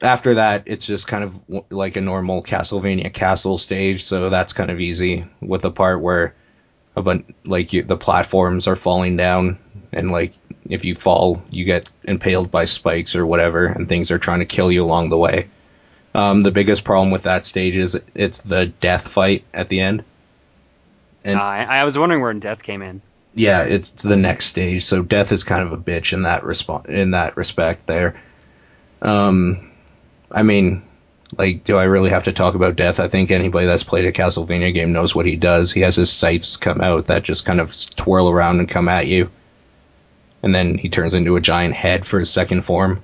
After 0.02 0.36
that, 0.36 0.64
it's 0.66 0.86
just 0.86 1.08
kind 1.08 1.26
of 1.26 1.44
like 1.70 1.98
a 1.98 2.02
normal 2.02 2.42
Castlevania 2.42 3.14
castle 3.14 3.58
stage, 3.58 4.06
so 4.06 4.30
that's 4.30 4.54
kind 4.54 4.72
of 4.72 4.80
easy. 4.80 5.26
With 5.42 5.64
the 5.64 5.72
part 5.72 6.02
where, 6.02 6.36
a 7.00 7.04
bun- 7.04 7.34
like 7.46 7.74
you, 7.74 7.84
the 7.84 7.98
platforms 7.98 8.68
are 8.68 8.76
falling 8.76 9.18
down, 9.18 9.58
and 9.92 10.12
like 10.12 10.34
if 10.70 10.86
you 10.86 10.94
fall, 10.96 11.42
you 11.50 11.66
get 11.66 11.90
impaled 12.04 12.52
by 12.52 12.66
spikes 12.66 13.16
or 13.16 13.26
whatever, 13.26 13.66
and 13.66 13.90
things 13.90 14.12
are 14.12 14.20
trying 14.20 14.40
to 14.40 14.46
kill 14.46 14.72
you 14.72 14.84
along 14.86 15.10
the 15.10 15.18
way. 15.18 15.48
Um, 16.14 16.42
the 16.42 16.52
biggest 16.52 16.84
problem 16.84 17.12
with 17.12 17.24
that 17.24 17.44
stage 17.44 17.76
is 17.76 18.00
it's 18.16 18.40
the 18.40 18.68
death 18.68 19.08
fight 19.08 19.44
at 19.54 19.70
the 19.70 19.80
end. 19.80 20.04
and- 21.24 21.40
I, 21.40 21.64
I 21.64 21.84
was 21.84 21.98
wondering 21.98 22.22
where 22.22 22.34
Death 22.34 22.62
came 22.64 22.82
in. 22.82 23.02
Yeah, 23.36 23.62
it's 23.64 23.90
the 23.92 24.16
next 24.18 24.48
stage. 24.48 24.84
So 24.84 25.02
death 25.04 25.32
is 25.32 25.44
kind 25.44 25.64
of 25.64 25.72
a 25.72 25.78
bitch 25.78 26.14
in 26.14 26.24
that 26.24 26.42
resp- 26.44 26.88
in 26.88 27.12
that 27.12 27.38
respect. 27.38 27.86
There, 27.88 28.20
um, 29.02 29.72
I 30.32 30.42
mean, 30.44 30.82
like, 31.38 31.64
do 31.64 31.78
I 31.78 31.84
really 31.84 32.10
have 32.10 32.24
to 32.26 32.34
talk 32.34 32.56
about 32.56 32.76
death? 32.76 33.00
I 33.00 33.08
think 33.08 33.32
anybody 33.32 33.68
that's 33.68 33.84
played 33.84 34.06
a 34.06 34.12
Castlevania 34.12 34.74
game 34.74 34.92
knows 34.92 35.14
what 35.16 35.26
he 35.26 35.36
does. 35.36 35.72
He 35.72 35.82
has 35.82 35.96
his 35.96 36.12
sights 36.12 36.58
come 36.58 36.82
out 36.82 37.08
that 37.08 37.24
just 37.24 37.46
kind 37.46 37.60
of 37.62 37.74
twirl 37.96 38.30
around 38.30 38.60
and 38.60 38.68
come 38.70 38.88
at 38.90 39.08
you. 39.08 39.30
and 40.42 40.56
then 40.56 40.78
he 40.78 40.90
turns 40.90 41.14
into 41.14 41.36
a 41.36 41.42
giant 41.42 41.76
head 41.76 42.06
for 42.06 42.20
his 42.20 42.30
second 42.30 42.62
form. 42.62 43.02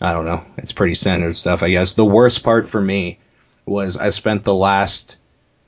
I 0.00 0.12
don't 0.12 0.24
know. 0.24 0.42
It's 0.56 0.72
pretty 0.72 0.94
standard 0.94 1.36
stuff, 1.36 1.62
I 1.62 1.70
guess. 1.70 1.92
The 1.92 2.04
worst 2.04 2.42
part 2.42 2.68
for 2.68 2.80
me 2.80 3.18
was 3.66 3.96
I 3.96 4.10
spent 4.10 4.44
the 4.44 4.54
last 4.54 5.16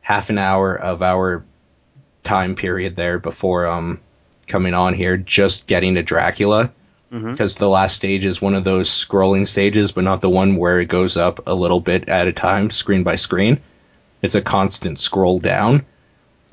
half 0.01 0.31
an 0.31 0.39
hour 0.39 0.75
of 0.75 1.03
our 1.03 1.45
time 2.25 2.55
period 2.55 2.97
there 2.97 3.19
before 3.19 3.67
um 3.67 4.01
coming 4.47 4.75
on 4.75 4.95
here 4.95 5.17
just 5.17 5.67
getting 5.67 5.95
to 5.95 6.03
Dracula 6.03 6.73
because 7.13 7.57
the 7.57 7.69
last 7.69 7.95
stage 7.95 8.25
is 8.25 8.41
one 8.41 8.55
of 8.55 8.65
those 8.65 8.89
scrolling 8.89 9.47
stages, 9.47 9.93
but 9.93 10.05
not 10.05 10.23
the 10.23 10.31
one 10.31 10.57
where 10.57 10.81
it 10.81 10.87
goes 10.87 11.17
up 11.17 11.47
a 11.47 11.55
little 11.55 11.81
bit 11.81 12.09
at 12.09 12.27
a 12.27 12.33
time, 12.33 12.71
screen 12.71 13.03
by 13.03 13.17
screen. 13.17 13.61
It's 14.23 14.35
a 14.35 14.41
constant 14.41 14.99
scroll 14.99 15.39
down, 15.39 15.85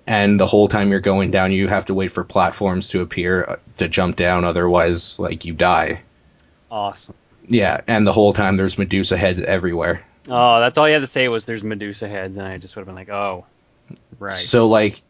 and 0.06 0.40
the 0.40 0.48
whole 0.48 0.68
time 0.68 0.90
you're 0.92 1.00
going 1.00 1.32
down, 1.32 1.54
you 1.54 1.68
have 1.68 1.86
to 1.86 1.94
wait 1.94 2.12
for 2.12 2.24
platforms 2.24 2.90
to 2.90 3.02
appear 3.02 3.44
uh, 3.44 3.56
to 3.78 3.88
jump 3.88 4.18
down, 4.18 4.44
otherwise, 4.44 5.18
like 5.18 5.46
you 5.46 5.54
die. 5.54 6.02
Awesome. 6.70 7.16
Yeah, 7.48 7.82
and 7.88 8.06
the 8.06 8.14
whole 8.14 8.34
time 8.34 8.58
there's 8.58 8.78
Medusa 8.78 9.18
heads 9.18 9.40
everywhere. 9.40 10.04
Oh, 10.28 10.60
that's 10.60 10.78
all 10.78 10.88
you 10.88 10.94
had 10.94 11.02
to 11.02 11.08
say 11.08 11.28
was 11.30 11.46
there's 11.46 11.64
Medusa 11.64 12.08
heads, 12.08 12.38
and 12.38 12.46
I 12.46 12.58
just 12.58 12.76
would 12.76 12.82
have 12.82 12.88
been 12.88 12.96
like, 12.96 13.10
oh, 13.10 13.46
right. 14.20 14.34
So 14.34 14.68
like, 14.68 15.02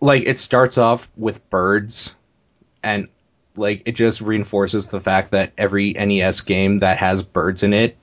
like 0.00 0.24
it 0.24 0.38
starts 0.38 0.76
off 0.76 1.08
with 1.16 1.48
birds, 1.50 2.14
and 2.82 3.08
like 3.58 3.82
it 3.86 3.92
just 3.92 4.20
reinforces 4.20 4.86
the 4.86 5.00
fact 5.00 5.30
that 5.32 5.52
every 5.56 5.92
NES 5.92 6.40
game 6.42 6.80
that 6.80 6.98
has 6.98 7.22
birds 7.22 7.62
in 7.62 7.72
it, 7.72 7.96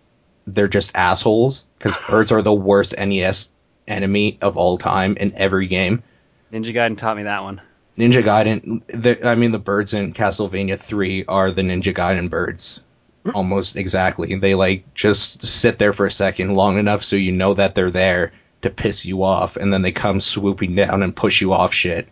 they're 0.46 0.68
just 0.68 0.96
assholes 0.96 1.66
because 1.78 1.98
birds 2.10 2.32
are 2.32 2.42
the 2.42 2.54
worst 2.54 2.96
NES 2.98 3.50
enemy 3.88 4.38
of 4.42 4.58
all 4.58 4.78
time 4.78 5.18
in 5.18 5.34
every 5.36 5.68
game. 5.68 6.04
Ninja 6.52 6.74
Gaiden 6.74 6.98
taught 6.98 7.18
me 7.18 7.24
that 7.24 7.44
one. 7.44 7.62
Ninja 7.98 8.24
Gaiden, 8.24 8.82
the, 8.88 9.28
I 9.28 9.36
mean 9.36 9.52
the 9.52 9.60
birds 9.60 9.94
in 9.94 10.14
Castlevania 10.14 10.80
3 10.80 11.26
are 11.28 11.52
the 11.52 11.62
Ninja 11.62 11.94
Gaiden 11.94 12.30
birds. 12.30 12.82
Hmm. 13.24 13.32
Almost 13.36 13.76
exactly. 13.76 14.36
They 14.36 14.56
like 14.56 14.94
just 14.94 15.46
sit 15.46 15.78
there 15.80 15.94
for 15.94 16.06
a 16.06 16.12
second 16.12 16.56
long 16.56 16.78
enough 16.78 17.04
so 17.04 17.16
you 17.16 17.32
know 17.32 17.54
that 17.54 17.76
they're 17.76 17.92
there 17.92 18.34
to 18.64 18.70
piss 18.70 19.06
you 19.06 19.24
off 19.24 19.58
and 19.58 19.72
then 19.72 19.82
they 19.82 19.92
come 19.92 20.20
swooping 20.20 20.76
down 20.76 21.04
and 21.04 21.16
push 21.16 21.42
you 21.42 21.54
off 21.54 21.74
shit. 21.74 22.08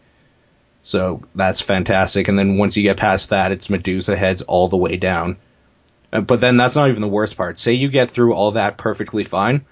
So 0.83 1.21
that's 1.35 1.61
fantastic. 1.61 2.27
And 2.27 2.37
then 2.39 2.57
once 2.57 2.75
you 2.75 2.83
get 2.83 2.97
past 2.97 3.29
that, 3.29 3.51
it's 3.51 3.69
Medusa 3.69 4.15
heads 4.15 4.41
all 4.41 4.67
the 4.67 4.77
way 4.77 4.97
down. 4.97 5.37
Uh, 6.11 6.21
But 6.21 6.41
then 6.41 6.57
that's 6.57 6.75
not 6.75 6.89
even 6.89 7.01
the 7.01 7.07
worst 7.07 7.37
part. 7.37 7.59
Say 7.59 7.73
you 7.73 7.89
get 7.89 8.11
through 8.11 8.33
all 8.33 8.51
that 8.51 8.77
perfectly 8.77 9.23
fine. 9.23 9.65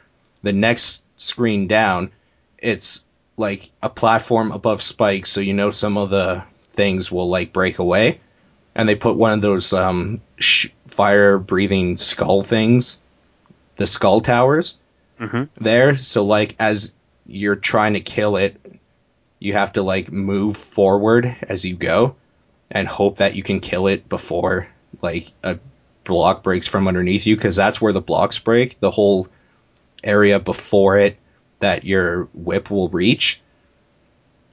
The 0.43 0.53
next 0.53 1.03
screen 1.17 1.67
down, 1.67 2.11
it's 2.57 3.03
like 3.37 3.71
a 3.81 3.89
platform 3.89 4.51
above 4.51 4.81
spikes, 4.81 5.29
so 5.31 5.39
you 5.41 5.53
know 5.53 5.71
some 5.71 5.97
of 5.97 6.09
the 6.09 6.43
things 6.73 7.11
will 7.11 7.29
like 7.29 7.53
break 7.53 7.79
away. 7.79 8.19
And 8.75 8.87
they 8.87 8.95
put 8.95 9.17
one 9.17 9.33
of 9.33 9.41
those 9.41 9.73
um, 9.73 10.21
sh- 10.37 10.69
fire 10.87 11.37
breathing 11.37 11.97
skull 11.97 12.43
things, 12.43 13.01
the 13.77 13.87
skull 13.87 14.21
towers, 14.21 14.77
hmm 15.17 15.43
there. 15.59 15.95
So 15.95 16.23
like 16.25 16.55
as 16.59 16.93
you're 17.25 17.55
trying 17.57 17.93
to 17.93 17.99
kill 18.01 18.37
it, 18.37 18.55
you 19.39 19.53
have 19.53 19.73
to 19.73 19.81
like 19.81 20.11
move 20.11 20.57
forward 20.57 21.35
as 21.41 21.63
you 21.65 21.75
go 21.75 22.15
and 22.69 22.87
hope 22.87 23.17
that 23.17 23.35
you 23.35 23.43
can 23.43 23.59
kill 23.59 23.87
it 23.87 24.07
before 24.07 24.67
like 25.01 25.31
a 25.43 25.59
block 26.03 26.43
breaks 26.43 26.67
from 26.67 26.87
underneath 26.87 27.25
you 27.25 27.35
because 27.35 27.55
that's 27.55 27.81
where 27.81 27.93
the 27.93 28.01
blocks 28.01 28.39
break. 28.39 28.79
The 28.79 28.91
whole 28.91 29.27
area 30.03 30.39
before 30.39 30.97
it 30.97 31.17
that 31.59 31.83
your 31.83 32.23
whip 32.33 32.69
will 32.69 32.89
reach. 32.89 33.41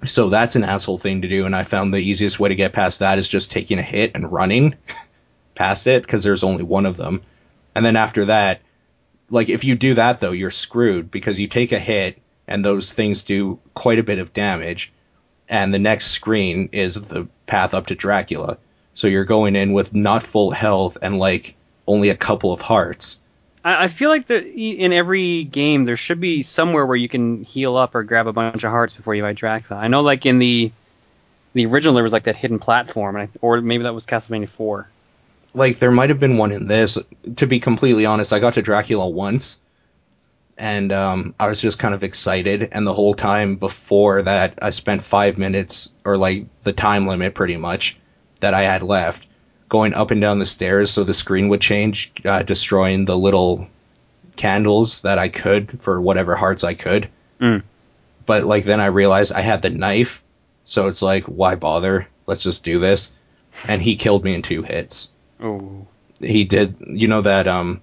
So 0.05 0.29
that's 0.29 0.57
an 0.57 0.65
asshole 0.65 0.99
thing 0.99 1.23
to 1.23 1.29
do, 1.29 1.47
and 1.47 1.57
I 1.57 1.65
found 1.65 1.93
the 1.93 1.99
easiest 1.99 2.39
way 2.39 2.51
to 2.51 2.55
get 2.55 2.75
past 2.75 2.99
that 2.99 3.19
is 3.19 3.29
just 3.29 3.51
taking 3.51 3.79
a 3.79 3.83
hit 3.83 4.13
and 4.15 4.31
running 4.31 4.75
past 5.55 5.87
it 5.87 6.03
because 6.03 6.23
there's 6.23 6.45
only 6.45 6.63
one 6.63 6.87
of 6.87 6.97
them. 6.97 7.23
And 7.75 7.85
then 7.85 7.97
after 7.97 8.27
that, 8.27 8.61
like 9.31 9.49
if 9.49 9.65
you 9.65 9.75
do 9.75 9.95
that 9.95 10.21
though, 10.21 10.33
you're 10.33 10.51
screwed 10.51 11.11
because 11.11 11.41
you 11.41 11.49
take 11.49 11.73
a 11.73 11.79
hit 11.79 12.21
and 12.49 12.65
those 12.65 12.93
things 12.93 13.23
do 13.23 13.59
quite 13.75 13.99
a 13.99 14.05
bit 14.05 14.19
of 14.19 14.33
damage, 14.33 14.93
and 15.49 15.73
the 15.73 15.79
next 15.79 16.07
screen 16.07 16.69
is 16.73 16.95
the 16.95 17.27
path 17.47 17.75
up 17.75 17.87
to 17.87 17.95
Dracula. 17.95 18.59
So 18.95 19.07
you're 19.07 19.25
going 19.25 19.57
in 19.57 19.73
with 19.73 19.95
not 19.95 20.23
full 20.23 20.51
health 20.51 20.97
and 21.03 21.19
like 21.19 21.55
only 21.87 22.09
a 22.09 22.17
couple 22.17 22.53
of 22.53 22.61
hearts. 22.61 23.21
I, 23.65 23.89
feel 23.89 24.11
like 24.11 24.29
that 24.29 24.47
in 24.47 24.93
every 24.93 25.43
game 25.43 25.85
there 25.85 25.97
should 25.97 26.21
be 26.21 26.43
somewhere 26.43 26.87
where 26.87 26.97
you 26.97 27.09
can 27.09 27.43
heal 27.43 27.77
up 27.77 27.97
or 27.97 28.05
grab 28.05 28.29
a 28.29 28.33
bunch 28.33 28.63
of 28.63 28.71
hearts 28.71 28.95
before 28.95 29.17
you 29.17 29.23
fight 29.25 29.37
Dracula. 29.37 29.81
I 29.81 29.89
know, 29.89 30.03
like 30.03 30.25
in 30.25 30.39
the 30.39 30.71
the 31.53 31.67
original, 31.67 31.95
there 31.95 32.05
was 32.05 32.13
like 32.13 32.25
that 32.25 32.37
hidden 32.37 32.59
platform, 32.61 33.17
and 33.17 33.29
I, 33.29 33.39
or 33.41 33.61
maybe 33.61 33.83
that 33.83 33.95
was 33.95 34.07
Castlevania 34.07 34.49
Four. 34.49 34.89
like 35.53 35.79
there 35.79 35.91
might 35.91 36.11
have 36.11 36.21
been 36.21 36.37
one 36.37 36.53
in 36.53 36.69
this. 36.69 36.97
To 37.37 37.47
be 37.47 37.59
completely 37.59 38.07
honest, 38.07 38.33
I 38.33 38.39
got 38.39 38.55
to 38.55 38.63
Dracula 38.63 39.09
once, 39.09 39.59
and 40.57 40.93
um, 40.93 41.35
I 41.39 41.49
was 41.49 41.61
just 41.61 41.79
kind 41.79 41.95
of 41.95 42.03
excited. 42.03 42.69
And 42.73 42.87
the 42.87 42.95
whole 42.95 43.15
time 43.15 43.57
before 43.57 44.23
that, 44.23 44.59
I 44.63 44.71
spent 44.71 45.03
five 45.03 45.39
minutes, 45.39 45.93
or 46.05 46.17
like 46.17 46.47
the 46.63 46.73
time 46.73 47.07
limit, 47.07 47.35
pretty 47.35 47.57
much, 47.57 47.97
that 48.41 48.55
I 48.55 48.63
had 48.63 48.83
left, 48.83 49.27
going 49.69 49.95
up 49.95 50.11
and 50.11 50.21
down 50.21 50.39
the 50.39 50.47
stairs 50.47 50.91
so 50.91 51.05
the 51.05 51.15
screen 51.15 51.49
would 51.49 51.61
change, 51.61 52.13
uh, 52.25 52.43
destroying 52.43 53.05
the 53.05 53.19
little 53.19 53.69
candles 54.37 55.03
that 55.03 55.19
I 55.19 55.29
could 55.29 55.81
for 55.83 56.01
whatever 56.01 56.37
hearts 56.37 56.65
I 56.65 56.75
could. 56.75 57.09
Mm. 57.41 57.63
But 58.25 58.45
like 58.45 58.65
then 58.65 58.81
I 58.81 58.87
realized 58.87 59.33
I 59.33 59.41
had 59.41 59.63
the 59.63 59.71
knife, 59.71 60.23
so 60.65 60.89
it's 60.89 61.03
like, 61.03 61.25
why 61.25 61.55
bother? 61.55 62.09
Let's 62.27 62.43
just 62.43 62.65
do 62.65 62.81
this. 62.81 63.13
And 63.67 63.81
he 63.81 63.97
killed 63.97 64.25
me 64.25 64.35
in 64.35 64.43
two 64.43 64.63
hits 64.63 65.11
Oh, 65.41 65.87
he 66.21 66.45
did 66.45 66.77
you 66.87 67.09
know 67.09 67.23
that 67.23 67.47
um 67.47 67.83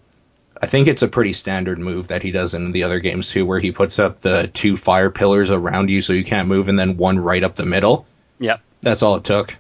I 0.64 0.66
think 0.66 0.88
it's 0.88 1.02
a 1.02 1.10
pretty 1.10 1.34
standard 1.34 1.78
move 1.78 2.08
that 2.08 2.24
he 2.24 2.32
does 2.32 2.54
in 2.54 2.72
the 2.72 2.86
other 2.86 3.02
games 3.02 3.30
too 3.30 3.46
where 3.46 3.60
he 3.60 3.74
puts 3.74 4.00
up 4.00 4.22
the 4.22 4.50
two 4.54 4.78
fire 4.78 5.10
pillars 5.10 5.52
around 5.52 5.90
you 5.90 6.02
so 6.02 6.14
you 6.14 6.24
can't 6.24 6.48
move 6.48 6.70
and 6.70 6.80
then 6.80 6.96
one 6.96 7.20
right 7.20 7.44
up 7.44 7.56
the 7.56 7.66
middle. 7.66 8.06
yep. 8.40 8.62
That's 8.80 9.04
all 9.04 9.18
it 9.18 9.26
took 9.26 9.58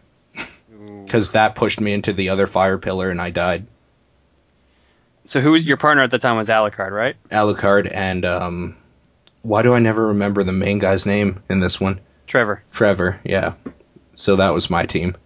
cuz 1.10 1.31
that 1.31 1.55
pushed 1.55 1.81
me 1.81 1.91
into 1.91 2.13
the 2.13 2.29
other 2.29 2.48
fire 2.48 2.77
pillar 2.77 3.10
and 3.12 3.22
I 3.22 3.31
died. 3.31 3.67
So 5.25 5.41
who 5.41 5.51
was 5.51 5.65
your 5.65 5.75
partner 5.75 6.03
at 6.03 6.12
the 6.12 6.19
time 6.19 6.38
was 6.38 6.48
Alucard, 6.48 6.91
right? 6.91 7.17
Alucard 7.29 7.93
and 7.93 8.24
um 8.24 8.77
why 9.41 9.62
do 9.62 9.74
I 9.74 9.79
never 9.79 10.07
remember 10.07 10.45
the 10.45 10.53
main 10.53 10.79
guy's 10.79 11.05
name 11.05 11.43
in 11.50 11.60
this 11.60 11.81
one? 11.81 12.00
Trevor. 12.27 12.63
Trevor, 12.72 13.19
yeah. 13.25 13.55
So 14.15 14.38
that 14.38 14.51
was 14.51 14.69
my 14.69 14.86
team. 14.86 15.17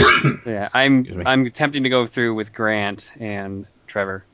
So 0.42 0.50
yeah, 0.50 0.70
I'm 0.74 1.02
Excuse. 1.02 1.22
I'm 1.24 1.46
attempting 1.46 1.84
to 1.84 1.88
go 1.88 2.04
through 2.06 2.34
with 2.34 2.52
Grant 2.52 3.12
and 3.20 3.66
Trevor. 3.86 4.24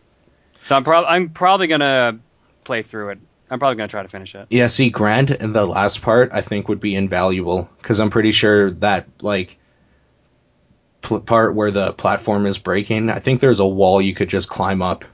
So 0.65 0.77
I'm 0.77 0.85
probably 0.85 1.09
I'm 1.09 1.29
probably 1.31 1.67
gonna 1.67 2.19
play 2.65 2.83
through 2.83 3.11
it. 3.11 3.19
I'm 3.51 3.59
probably 3.59 3.77
gonna 3.77 3.89
try 3.89 4.03
to 4.03 4.09
finish 4.09 4.35
it. 4.35 4.47
Yeah, 4.51 4.69
see, 4.69 4.91
Grant 4.91 5.31
in 5.31 5.53
the 5.53 5.67
last 5.67 6.03
part 6.03 6.31
I 6.33 6.41
think 6.41 6.69
would 6.69 6.81
be 6.81 6.95
invaluable 6.95 7.69
because 7.79 8.01
I'm 8.01 8.11
pretty 8.11 8.33
sure 8.33 8.71
that 8.73 9.09
like 9.21 9.59
pl- 11.03 11.21
part 11.21 11.55
where 11.55 11.71
the 11.71 11.93
platform 11.93 12.47
is 12.47 12.59
breaking, 12.59 13.11
I 13.11 13.19
think 13.19 13.41
there's 13.41 13.61
a 13.61 13.67
wall 13.67 14.01
you 14.01 14.15
could 14.15 14.29
just 14.29 14.49
climb 14.49 14.83
up. 14.83 15.05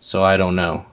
So 0.00 0.24
I 0.24 0.36
don't 0.36 0.56
know. 0.56 0.86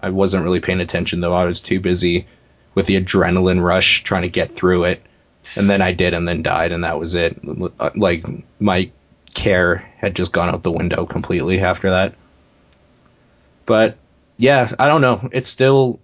I 0.00 0.10
wasn't 0.10 0.44
really 0.44 0.60
paying 0.60 0.80
attention 0.80 1.20
though. 1.20 1.34
I 1.34 1.44
was 1.44 1.60
too 1.60 1.80
busy 1.80 2.26
with 2.74 2.86
the 2.86 3.00
adrenaline 3.00 3.62
rush 3.62 4.04
trying 4.04 4.22
to 4.22 4.28
get 4.28 4.54
through 4.54 4.84
it, 4.84 5.02
and 5.58 5.68
then 5.68 5.82
I 5.82 5.92
did, 5.92 6.14
and 6.14 6.28
then 6.28 6.42
died, 6.42 6.72
and 6.72 6.84
that 6.84 6.98
was 6.98 7.14
it. 7.14 7.36
Like 7.96 8.24
my 8.60 8.90
care 9.34 9.76
had 9.96 10.14
just 10.14 10.32
gone 10.32 10.48
out 10.48 10.62
the 10.62 10.70
window 10.72 11.06
completely 11.06 11.60
after 11.60 11.90
that. 11.90 12.14
But 13.70 13.98
yeah, 14.36 14.74
I 14.80 14.88
don't 14.88 15.00
know. 15.00 15.28
It's 15.30 15.48
still 15.48 16.00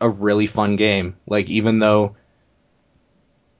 a 0.00 0.08
really 0.08 0.46
fun 0.46 0.76
game. 0.76 1.16
Like 1.26 1.50
even 1.50 1.78
though 1.78 2.16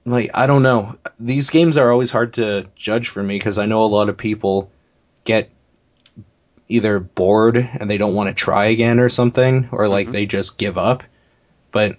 like 0.03 0.31
I 0.33 0.47
don't 0.47 0.63
know, 0.63 0.97
these 1.19 1.51
games 1.51 1.77
are 1.77 1.91
always 1.91 2.09
hard 2.09 2.33
to 2.33 2.65
judge 2.75 3.09
for 3.09 3.21
me 3.21 3.35
because 3.37 3.59
I 3.59 3.67
know 3.67 3.83
a 3.83 3.85
lot 3.85 4.09
of 4.09 4.17
people 4.17 4.71
get 5.25 5.51
either 6.69 6.99
bored 6.99 7.57
and 7.57 7.87
they 7.87 7.99
don't 7.99 8.15
want 8.15 8.29
to 8.29 8.33
try 8.33 8.65
again 8.65 8.99
or 8.99 9.09
something 9.09 9.69
or 9.71 9.87
like 9.89 10.07
Mhm. 10.07 10.11
they 10.13 10.25
just 10.25 10.57
give 10.57 10.79
up. 10.79 11.03
But 11.71 11.97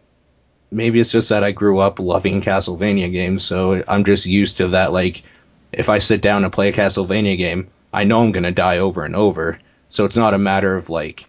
maybe 0.73 0.99
it's 0.99 1.13
just 1.13 1.29
that 1.29 1.45
I 1.45 1.53
grew 1.53 1.79
up 1.79 2.01
loving 2.01 2.41
Castlevania 2.41 3.13
games, 3.13 3.45
so 3.45 3.85
I'm 3.87 4.05
just 4.05 4.27
used 4.27 4.57
to 4.57 4.67
that 4.71 4.93
like 4.93 5.23
if 5.71 5.89
I 5.89 6.01
sit 6.01 6.23
down 6.23 6.43
and 6.43 6.53
play 6.53 6.71
a 6.71 6.73
Castlevania 6.73 7.39
game, 7.39 7.69
I 7.93 8.03
know 8.03 8.25
I'm 8.25 8.33
going 8.33 8.43
to 8.43 8.51
die 8.51 8.79
over 8.79 9.05
and 9.05 9.15
over. 9.15 9.61
So 9.89 10.05
it's 10.05 10.17
not 10.17 10.35
a 10.35 10.39
matter 10.39 10.75
of 10.75 10.91
like 10.91 11.29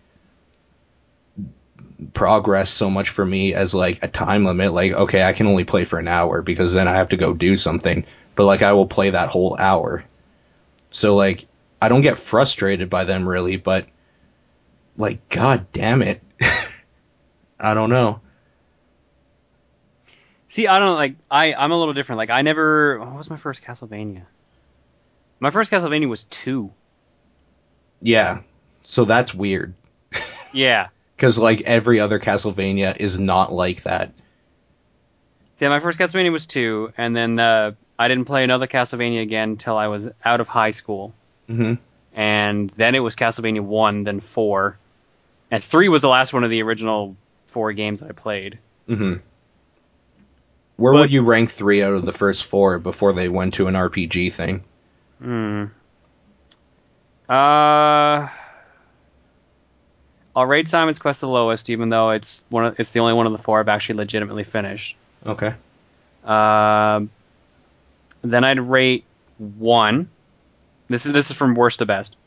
progress 2.14 2.70
so 2.70 2.90
much 2.90 3.10
for 3.10 3.26
me 3.26 3.54
as 3.54 3.74
like 3.74 4.04
a 4.04 4.08
time 4.08 4.46
limit. 4.46 4.74
Like, 4.74 4.94
okay, 4.94 5.24
I 5.24 5.34
can 5.34 5.48
only 5.48 5.64
play 5.64 5.86
for 5.86 6.00
an 6.00 6.08
hour 6.08 6.42
because 6.42 6.74
then 6.74 6.88
I 6.88 6.96
have 6.96 7.10
to 7.10 7.18
go 7.18 7.34
do 7.34 7.58
something. 7.58 8.06
But 8.36 8.46
like, 8.46 8.62
I 8.62 8.74
will 8.74 8.88
play 8.88 9.10
that 9.10 9.30
whole 9.30 9.56
hour. 9.58 10.04
So 10.92 11.16
like, 11.16 11.48
I 11.82 11.90
don't 11.90 12.02
get 12.02 12.20
frustrated 12.20 12.90
by 12.90 13.04
them 13.04 13.28
really, 13.28 13.58
but 13.58 13.88
like, 14.98 15.30
god 15.30 15.72
damn 15.72 16.02
it. 16.02 16.22
I 17.60 17.74
don't 17.74 17.90
know. 17.90 18.22
See, 20.48 20.68
I 20.68 20.80
don't 20.80 20.96
like. 20.96 21.16
I 21.30 21.54
I'm 21.54 21.72
a 21.72 21.78
little 21.78 21.94
different. 21.94 22.18
Like 22.18 22.30
I 22.30 22.42
never. 22.42 23.00
What 23.00 23.18
was 23.18 23.30
my 23.30 23.36
first 23.36 23.64
Castlevania? 23.64 24.24
My 25.40 25.52
first 25.52 25.72
Castlevania 25.72 26.08
was 26.08 26.24
two. 26.24 26.72
Yeah. 28.02 28.42
So 28.82 29.06
that's 29.06 29.34
weird. 29.34 29.74
Yeah. 30.54 30.88
Because 31.18 31.38
like 31.40 31.62
every 31.62 32.00
other 32.00 32.20
Castlevania 32.20 32.96
is 32.98 33.20
not 33.20 33.52
like 33.52 33.84
that. 33.84 34.14
See, 35.56 35.68
my 35.68 35.80
first 35.80 36.00
Castlevania 36.00 36.32
was 36.32 36.46
two, 36.46 36.94
and 36.96 37.16
then 37.16 37.40
uh, 37.40 37.72
I 37.98 38.08
didn't 38.08 38.26
play 38.26 38.44
another 38.44 38.68
Castlevania 38.68 39.24
again 39.24 39.50
until 39.50 39.76
I 39.76 39.88
was 39.88 40.08
out 40.24 40.40
of 40.40 40.48
high 40.48 40.70
school, 40.70 41.14
hmm 41.48 41.74
and 42.14 42.70
then 42.78 42.96
it 42.96 43.00
was 43.00 43.16
Castlevania 43.16 43.62
one, 43.62 44.04
then 44.04 44.20
four, 44.20 44.78
and 45.52 45.64
three 45.64 45.88
was 45.90 46.02
the 46.04 46.10
last 46.10 46.34
one 46.34 46.44
of 46.44 46.50
the 46.52 46.62
original 46.64 47.16
four 47.48 47.74
games 47.74 48.02
I 48.04 48.12
played. 48.12 48.60
hmm 48.88 49.16
Where 50.78 50.94
But- 50.94 51.00
would 51.02 51.12
you 51.12 51.24
rank 51.24 51.50
three 51.52 51.82
out 51.82 51.94
of 51.94 52.06
the 52.06 52.12
first 52.12 52.46
four 52.46 52.78
before 52.80 53.14
they 53.14 53.28
went 53.30 53.56
to 53.56 53.68
an 53.68 53.74
RPG 53.76 54.32
thing? 54.34 54.64
Hmm. 55.22 55.66
Uh, 57.30 58.30
I'll 60.38 60.46
rate 60.46 60.68
Simon's 60.68 61.00
Quest 61.00 61.22
the 61.22 61.28
lowest, 61.28 61.68
even 61.72 61.90
though 61.90 62.12
it's 62.12 62.44
one. 62.50 62.66
Of, 62.66 62.80
it's 62.80 62.92
the 62.92 63.00
only 63.00 63.14
one 63.14 63.26
of 63.26 63.32
the 63.32 63.40
four 63.40 63.60
I've 63.60 63.68
actually 63.68 63.96
legitimately 63.96 64.44
finished. 64.44 64.96
Okay. 65.26 65.56
Um, 66.24 67.10
then 68.22 68.44
I'd 68.44 68.60
rate 68.60 69.04
one. 69.40 70.12
This 70.90 71.08
is 71.08 71.12
this 71.12 71.32
is 71.32 71.36
from 71.36 71.56
worst 71.56 71.80
to 71.80 71.88
best. 71.88 72.18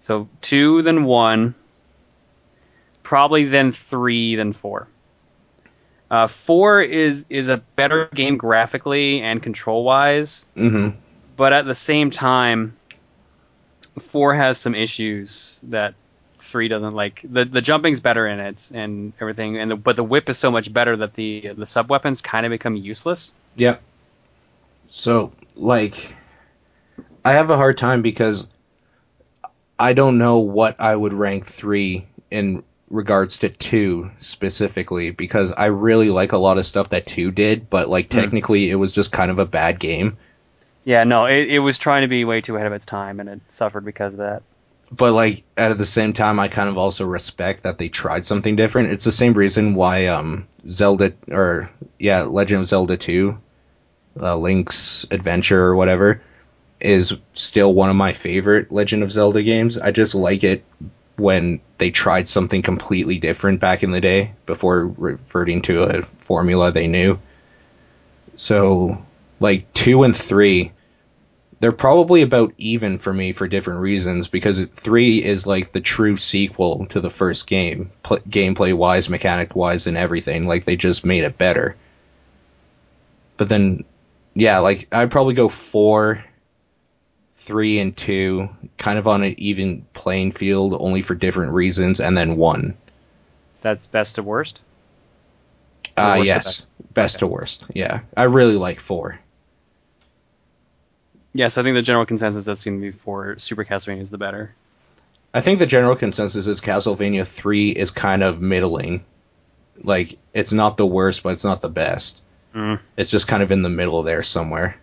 So 0.00 0.26
two, 0.40 0.80
then 0.80 1.04
one. 1.04 1.54
Probably 3.02 3.44
then 3.44 3.72
three, 3.72 4.34
then 4.36 4.54
four. 4.54 4.88
Uh, 6.10 6.28
four 6.28 6.80
is 6.80 7.26
is 7.28 7.50
a 7.50 7.58
better 7.58 8.08
game 8.14 8.38
graphically 8.38 9.20
and 9.20 9.42
control 9.42 9.84
wise, 9.84 10.46
mm-hmm. 10.56 10.96
but 11.36 11.52
at 11.52 11.66
the 11.66 11.74
same 11.74 12.08
time, 12.08 12.74
four 13.98 14.34
has 14.34 14.56
some 14.56 14.74
issues 14.74 15.62
that 15.64 15.92
three 16.38 16.68
doesn't 16.68 16.94
like. 16.94 17.24
the 17.24 17.44
The 17.44 17.60
jumping's 17.60 18.00
better 18.00 18.26
in 18.26 18.40
it 18.40 18.70
and 18.72 19.12
everything, 19.20 19.58
and 19.58 19.70
the, 19.70 19.76
but 19.76 19.96
the 19.96 20.04
whip 20.04 20.28
is 20.28 20.38
so 20.38 20.50
much 20.50 20.72
better 20.72 20.96
that 20.96 21.14
the 21.14 21.52
the 21.56 21.66
sub 21.66 21.90
weapons 21.90 22.20
kind 22.20 22.46
of 22.46 22.50
become 22.50 22.76
useless. 22.76 23.32
yeah 23.56 23.76
So, 24.86 25.32
like, 25.56 26.14
I 27.24 27.32
have 27.32 27.50
a 27.50 27.56
hard 27.56 27.78
time 27.78 28.02
because 28.02 28.48
I 29.78 29.92
don't 29.92 30.18
know 30.18 30.38
what 30.38 30.80
I 30.80 30.94
would 30.94 31.12
rank 31.12 31.46
three 31.46 32.06
in 32.30 32.62
regards 32.90 33.38
to 33.38 33.48
two 33.48 34.10
specifically 34.18 35.10
because 35.10 35.52
I 35.52 35.66
really 35.66 36.10
like 36.10 36.32
a 36.32 36.38
lot 36.38 36.58
of 36.58 36.66
stuff 36.66 36.90
that 36.90 37.06
two 37.06 37.30
did, 37.30 37.68
but 37.70 37.88
like 37.88 38.10
hmm. 38.12 38.18
technically 38.18 38.70
it 38.70 38.76
was 38.76 38.92
just 38.92 39.12
kind 39.12 39.30
of 39.30 39.38
a 39.38 39.46
bad 39.46 39.78
game. 39.78 40.16
Yeah, 40.84 41.04
no, 41.04 41.26
it, 41.26 41.50
it 41.50 41.58
was 41.58 41.76
trying 41.76 42.02
to 42.02 42.08
be 42.08 42.24
way 42.24 42.40
too 42.40 42.56
ahead 42.56 42.66
of 42.66 42.72
its 42.72 42.86
time, 42.86 43.20
and 43.20 43.28
it 43.28 43.40
suffered 43.48 43.84
because 43.84 44.14
of 44.14 44.20
that. 44.20 44.42
But 44.90 45.12
like 45.12 45.44
at 45.56 45.76
the 45.76 45.86
same 45.86 46.12
time, 46.12 46.40
I 46.40 46.48
kind 46.48 46.68
of 46.68 46.78
also 46.78 47.04
respect 47.06 47.62
that 47.62 47.78
they 47.78 47.88
tried 47.88 48.24
something 48.24 48.56
different. 48.56 48.90
It's 48.92 49.04
the 49.04 49.12
same 49.12 49.34
reason 49.34 49.74
why 49.74 50.06
um 50.06 50.46
Zelda 50.68 51.12
or 51.30 51.70
yeah 51.98 52.22
Legend 52.22 52.62
of 52.62 52.68
Zelda 52.68 52.96
two, 52.96 53.38
uh, 54.20 54.36
Link's 54.36 55.06
Adventure 55.10 55.62
or 55.62 55.76
whatever, 55.76 56.22
is 56.80 57.18
still 57.32 57.74
one 57.74 57.90
of 57.90 57.96
my 57.96 58.12
favorite 58.12 58.72
Legend 58.72 59.02
of 59.02 59.12
Zelda 59.12 59.42
games. 59.42 59.78
I 59.78 59.90
just 59.90 60.14
like 60.14 60.42
it 60.42 60.64
when 61.16 61.60
they 61.78 61.90
tried 61.90 62.28
something 62.28 62.62
completely 62.62 63.18
different 63.18 63.60
back 63.60 63.82
in 63.82 63.90
the 63.90 64.00
day 64.00 64.32
before 64.46 64.86
reverting 64.86 65.62
to 65.62 65.82
a 65.82 66.02
formula 66.02 66.72
they 66.72 66.86
knew. 66.86 67.18
So 68.36 69.04
like 69.40 69.72
two 69.72 70.04
and 70.04 70.16
three 70.16 70.72
they're 71.60 71.72
probably 71.72 72.22
about 72.22 72.54
even 72.58 72.98
for 72.98 73.12
me 73.12 73.32
for 73.32 73.48
different 73.48 73.80
reasons 73.80 74.28
because 74.28 74.64
three 74.66 75.22
is 75.24 75.46
like 75.46 75.72
the 75.72 75.80
true 75.80 76.16
sequel 76.16 76.86
to 76.86 77.00
the 77.00 77.10
first 77.10 77.46
game, 77.46 77.90
pl- 78.02 78.18
gameplay 78.28 78.74
wise, 78.74 79.08
mechanic 79.08 79.56
wise, 79.56 79.86
and 79.86 79.96
everything. 79.96 80.46
Like 80.46 80.64
they 80.64 80.76
just 80.76 81.04
made 81.04 81.24
it 81.24 81.38
better. 81.38 81.76
But 83.38 83.48
then, 83.48 83.84
yeah, 84.34 84.58
like 84.58 84.88
I'd 84.92 85.10
probably 85.10 85.34
go 85.34 85.48
four, 85.48 86.24
three, 87.36 87.78
and 87.78 87.96
two, 87.96 88.50
kind 88.76 88.98
of 88.98 89.06
on 89.06 89.22
an 89.22 89.34
even 89.38 89.86
playing 89.94 90.32
field, 90.32 90.74
only 90.78 91.02
for 91.02 91.14
different 91.14 91.52
reasons, 91.52 92.00
and 92.00 92.16
then 92.16 92.36
one. 92.36 92.76
That's 93.60 93.86
best 93.86 94.14
to 94.14 94.22
worst. 94.22 94.62
Or 95.98 96.12
Uh, 96.12 96.14
worst 96.14 96.32
to 96.32 96.40
yes, 96.40 96.42
best? 96.42 96.72
best, 96.94 97.16
Okay. 97.16 97.20
to 97.20 97.26
worst. 97.26 97.66
Yeah, 97.74 98.00
I 98.16 98.24
really 98.24 98.56
like 98.56 98.80
four. 98.80 99.20
Yeah, 101.32 101.48
so 101.48 101.60
I 101.60 101.64
think 101.64 101.74
the 101.74 101.82
general 101.82 102.06
consensus 102.06 102.44
that's 102.44 102.64
going 102.64 102.80
to 102.80 102.86
be 102.86 102.90
for 102.90 103.38
Super 103.38 103.64
Castlevania 103.64 104.00
is 104.00 104.10
the 104.10 104.18
better. 104.18 104.54
I 105.34 105.40
think 105.40 105.58
the 105.58 105.66
general 105.66 105.94
consensus 105.94 106.46
is 106.46 106.60
Castlevania 106.60 107.26
3 107.26 107.70
is 107.70 107.90
kind 107.90 108.22
of 108.22 108.40
middling. 108.40 109.04
Like, 109.82 110.18
it's 110.32 110.52
not 110.52 110.76
the 110.76 110.86
worst, 110.86 111.22
but 111.22 111.34
it's 111.34 111.44
not 111.44 111.60
the 111.60 111.68
best. 111.68 112.20
Mm. 112.54 112.80
It's 112.96 113.10
just 113.10 113.28
kind 113.28 113.42
of 113.42 113.52
in 113.52 113.62
the 113.62 113.68
middle 113.68 114.02
there 114.02 114.22
somewhere. 114.22 114.76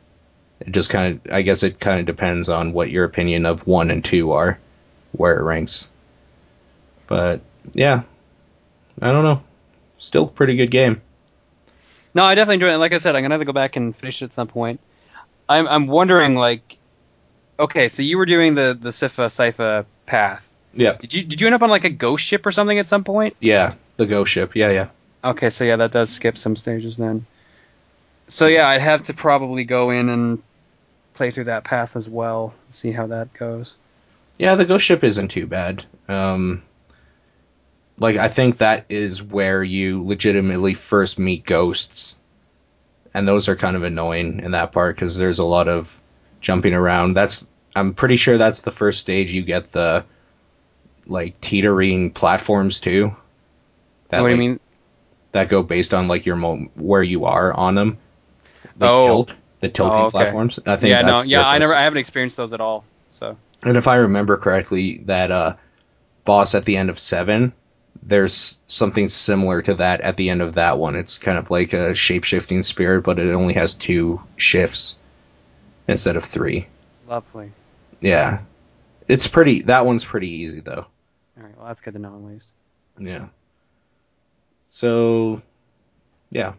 It 0.60 0.72
just 0.72 0.90
kind 0.90 1.20
of, 1.26 1.34
I 1.34 1.42
guess 1.42 1.64
it 1.64 1.80
kind 1.80 2.00
of 2.00 2.06
depends 2.06 2.48
on 2.48 2.74
what 2.74 2.92
your 2.92 3.04
opinion 3.06 3.46
of 3.46 3.68
1 3.68 3.90
and 3.90 4.06
2 4.06 4.32
are, 4.32 4.60
where 5.14 5.38
it 5.38 5.44
ranks. 5.44 5.90
But, 7.08 7.42
yeah. 7.74 8.04
I 9.02 9.12
don't 9.12 9.24
know. 9.24 9.42
Still 9.98 10.28
pretty 10.28 10.56
good 10.56 10.72
game. 10.72 11.02
No, 12.14 12.24
I 12.24 12.36
definitely 12.36 12.56
enjoy 12.56 12.74
it. 12.74 12.78
Like 12.78 12.94
I 12.94 13.00
said, 13.00 13.16
I'm 13.16 13.24
gonna 13.24 13.34
have 13.34 13.42
to 13.42 13.46
go 13.46 13.52
back 13.52 13.76
and 13.76 13.96
finish 13.96 14.22
it 14.22 14.26
at 14.26 14.34
some 14.34 14.48
point. 14.48 14.80
I'm 15.48 15.68
I'm 15.68 15.88
wondering 15.88 16.36
like, 16.36 16.78
okay, 17.60 17.90
so 17.90 18.04
you 18.04 18.18
were 18.18 18.26
doing 18.26 18.56
the 18.56 18.78
the 18.80 18.90
Sifa 18.90 19.28
Sypha 19.28 19.86
path. 20.06 20.48
Yeah. 20.74 20.94
Did 20.94 21.14
you 21.14 21.24
did 21.24 21.42
you 21.42 21.48
end 21.48 21.56
up 21.56 21.62
on 21.62 21.70
like 21.70 21.86
a 21.86 21.90
ghost 21.90 22.26
ship 22.26 22.46
or 22.46 22.52
something 22.52 22.78
at 22.78 22.88
some 22.88 23.04
point? 23.04 23.36
Yeah, 23.40 23.76
the 23.98 24.06
Ghost 24.06 24.32
Ship. 24.32 24.56
Yeah, 24.56 24.72
yeah. 24.72 24.88
Okay, 25.24 25.50
so 25.50 25.64
yeah, 25.64 25.78
that 25.78 25.92
does 25.92 26.12
skip 26.12 26.38
some 26.38 26.56
stages 26.56 26.98
then. 26.98 27.26
So 28.28 28.48
yeah, 28.48 28.68
I'd 28.68 28.82
have 28.82 29.04
to 29.04 29.14
probably 29.14 29.64
go 29.64 29.90
in 29.90 30.10
and 30.10 30.44
play 31.14 31.32
through 31.32 31.46
that 31.46 31.64
path 31.64 31.96
as 31.96 32.10
well, 32.10 32.54
and 32.66 32.76
see 32.76 32.92
how 32.92 33.08
that 33.08 33.34
goes. 33.34 33.76
Yeah, 34.38 34.56
the 34.56 34.66
Ghost 34.66 34.86
Ship 34.86 35.02
isn't 35.04 35.30
too 35.30 35.48
bad. 35.48 35.86
Um, 36.10 36.62
like 37.98 38.18
I 38.18 38.28
think 38.28 38.58
that 38.58 38.86
is 38.90 39.24
where 39.24 39.64
you 39.64 40.04
legitimately 40.04 40.74
first 40.74 41.18
meet 41.18 41.46
ghosts, 41.46 42.18
and 43.16 43.26
those 43.26 43.48
are 43.48 43.56
kind 43.56 43.78
of 43.78 43.84
annoying 43.84 44.42
in 44.42 44.52
that 44.52 44.74
part 44.74 44.94
because 44.96 45.18
there's 45.18 45.40
a 45.40 45.46
lot 45.46 45.70
of 45.70 46.00
jumping 46.42 46.74
around. 46.74 47.14
That's 47.14 47.48
I'm 47.74 47.94
pretty 47.94 48.18
sure 48.18 48.38
that's 48.38 48.60
the 48.60 48.72
first 48.72 49.00
stage 49.00 49.32
you 49.34 49.42
get 49.42 49.72
the 49.72 50.04
like 51.08 51.40
teetering 51.40 52.12
platforms 52.12 52.82
too. 52.82 53.16
That, 54.10 54.22
what 54.22 54.28
do 54.28 54.34
you 54.34 54.40
mean? 54.40 54.60
That 55.32 55.48
go 55.50 55.64
based 55.64 55.94
on 55.94 56.10
like 56.10 56.26
your 56.26 56.36
mo- 56.36 56.70
where 56.76 57.02
you 57.04 57.26
are 57.26 57.54
on 57.54 57.76
them. 57.76 57.98
The 58.78 58.90
Oh. 58.90 59.06
tilt, 59.06 59.34
the 59.62 59.70
tilting 59.70 59.98
Oh, 59.98 60.04
okay. 60.06 60.12
platforms. 60.12 60.60
I 60.66 60.76
think 60.76 60.92
Yeah, 60.92 61.02
no, 61.04 61.22
yeah, 61.22 61.48
I 61.48 61.58
never, 61.58 61.74
I 61.74 61.84
haven't 61.84 62.00
experienced 62.00 62.36
those 62.36 62.52
at 62.52 62.60
all. 62.60 62.84
So 63.12 63.38
And 63.64 63.78
if 63.78 63.88
I 63.88 63.96
remember 63.96 64.36
correctly, 64.38 64.98
that 65.06 65.32
uh, 65.32 65.56
boss 66.26 66.54
at 66.54 66.66
the 66.66 66.76
end 66.76 66.90
of 66.90 67.00
seven, 67.00 67.54
there's 68.06 68.62
something 68.68 69.10
similar 69.10 69.62
to 69.64 69.74
that 69.76 70.02
at 70.02 70.16
the 70.16 70.30
end 70.30 70.42
of 70.42 70.54
that 70.56 70.78
one. 70.78 70.96
It's 70.96 71.18
kind 71.18 71.38
of 71.38 71.50
like 71.50 71.74
a 71.74 71.96
shape 71.96 72.24
shifting 72.24 72.62
spirit, 72.64 73.04
but 73.04 73.20
it 73.20 73.34
only 73.34 73.56
has 73.56 73.74
two 73.74 74.22
shifts 74.38 74.98
instead 75.88 76.16
of 76.16 76.24
three. 76.24 76.68
lovely. 77.08 77.52
Yeah, 78.02 78.42
it's 79.08 79.28
pretty. 79.28 79.64
That 79.64 79.86
one's 79.86 80.06
pretty 80.06 80.30
easy 80.30 80.60
though. 80.60 80.86
All 81.38 81.44
right, 81.44 81.58
well 81.58 81.68
that's 81.68 81.82
good 81.82 81.94
to 81.94 82.00
know 82.00 82.16
at 82.16 82.24
least. 82.24 82.52
Yeah. 83.00 83.28
So, 84.70 85.42
yeah, 86.30 86.54